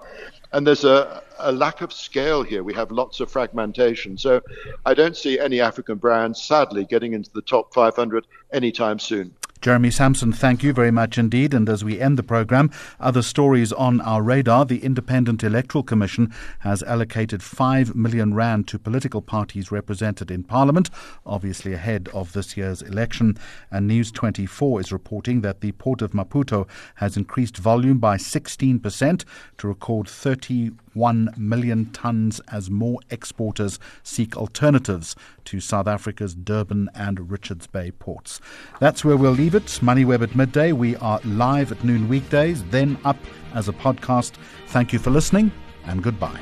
And 0.53 0.67
there's 0.67 0.85
a, 0.85 1.23
a 1.39 1.53
lack 1.53 1.81
of 1.81 1.93
scale 1.93 2.43
here. 2.43 2.63
We 2.63 2.75
have 2.75 2.91
lots 2.91 3.21
of 3.21 3.31
fragmentation. 3.31 4.17
So 4.17 4.41
I 4.85 4.95
don't 4.95 5.17
see 5.17 5.39
any 5.39 5.61
African 5.61 5.99
brands, 5.99 6.43
sadly, 6.43 6.85
getting 6.85 7.13
into 7.13 7.31
the 7.33 7.43
top 7.43 7.75
500 7.75 8.27
anytime 8.53 8.99
soon. 8.99 9.35
Jeremy 9.61 9.91
Sampson, 9.91 10.33
thank 10.33 10.63
you 10.63 10.73
very 10.73 10.91
much 10.91 11.19
indeed. 11.19 11.55
And 11.55 11.69
as 11.69 11.83
we 11.83 12.01
end 12.01 12.19
the 12.19 12.23
programme, 12.23 12.71
other 13.01 13.23
stories 13.23 13.73
on 13.73 14.01
our 14.03 14.23
radar. 14.23 14.65
The 14.65 14.85
Independent 14.85 15.43
Electoral 15.43 15.83
Commission 15.83 16.33
has 16.61 16.83
allocated 16.83 17.43
5 17.43 17.95
million 17.95 18.35
rand 18.35 18.69
to 18.69 18.79
political 18.79 19.23
parties 19.23 19.73
represented 19.73 20.31
in 20.31 20.45
Parliament, 20.45 20.91
obviously 21.25 21.73
ahead 21.73 22.09
of 22.13 22.33
this 22.33 22.57
year's 22.57 22.83
election. 22.83 23.37
And 23.71 23.89
News 23.89 24.13
24 24.13 24.81
is 24.81 24.93
reporting 24.93 25.41
that 25.41 25.61
the 25.61 25.73
Port 25.73 26.03
of 26.03 26.13
Maputo 26.13 26.69
has 26.97 27.17
increased 27.17 27.57
volume 27.57 27.99
by 27.99 28.17
16% 28.17 29.25
to 29.59 29.69
record 29.69 30.09
31 30.09 31.31
million 31.37 31.87
tonnes 31.87 32.41
as 32.49 32.71
more 32.71 33.01
exporters 33.11 33.79
seek 34.03 34.37
alternatives 34.37 35.17
to 35.45 35.61
South 35.61 35.87
Africa's 35.87 36.35
Durban 36.35 36.91
and 36.95 37.31
Richards 37.31 37.67
Bay 37.67 37.91
ports. 37.91 38.41
That's 38.81 39.05
where 39.05 39.17
we'll 39.17 39.33
leave 39.33 39.46
it. 39.55 39.65
MoneyWeb 39.83 40.23
at 40.23 40.35
midday. 40.35 40.73
We 40.73 40.97
are 40.97 41.21
live 41.25 41.73
at 41.73 41.85
noon 41.85 42.09
weekdays, 42.09 42.65
then 42.65 42.99
up 43.05 43.19
as 43.55 43.69
a 43.69 43.73
podcast. 43.73 44.33
Thank 44.69 44.93
you 44.93 44.99
for 44.99 45.11
listening 45.11 45.53
and 45.85 46.03
goodbye. 46.03 46.41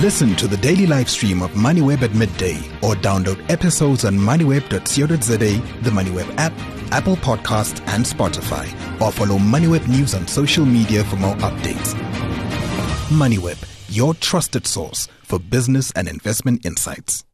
Listen 0.00 0.36
to 0.36 0.46
the 0.46 0.56
daily 0.58 0.86
live 0.86 1.10
stream 1.10 1.42
of 1.42 1.50
MoneyWeb 1.54 2.02
at 2.02 2.14
midday 2.14 2.54
or 2.82 2.94
download 2.94 3.44
episodes 3.50 4.04
on 4.04 4.16
moneyweb.co.za, 4.16 5.36
the 5.82 5.90
MoneyWeb 5.90 6.36
app, 6.36 6.52
Apple 6.92 7.16
Podcast, 7.16 7.80
and 7.88 8.04
Spotify, 8.04 8.68
or 9.00 9.10
follow 9.10 9.38
MoneyWeb 9.38 9.88
News 9.88 10.14
on 10.14 10.28
social 10.28 10.64
media 10.64 11.02
for 11.02 11.16
more 11.16 11.34
updates. 11.38 11.94
MoneyWeb, 13.08 13.58
your 13.88 14.14
trusted 14.14 14.68
source 14.68 15.08
for 15.24 15.40
business 15.40 15.90
and 15.96 16.06
investment 16.06 16.64
insights. 16.64 17.24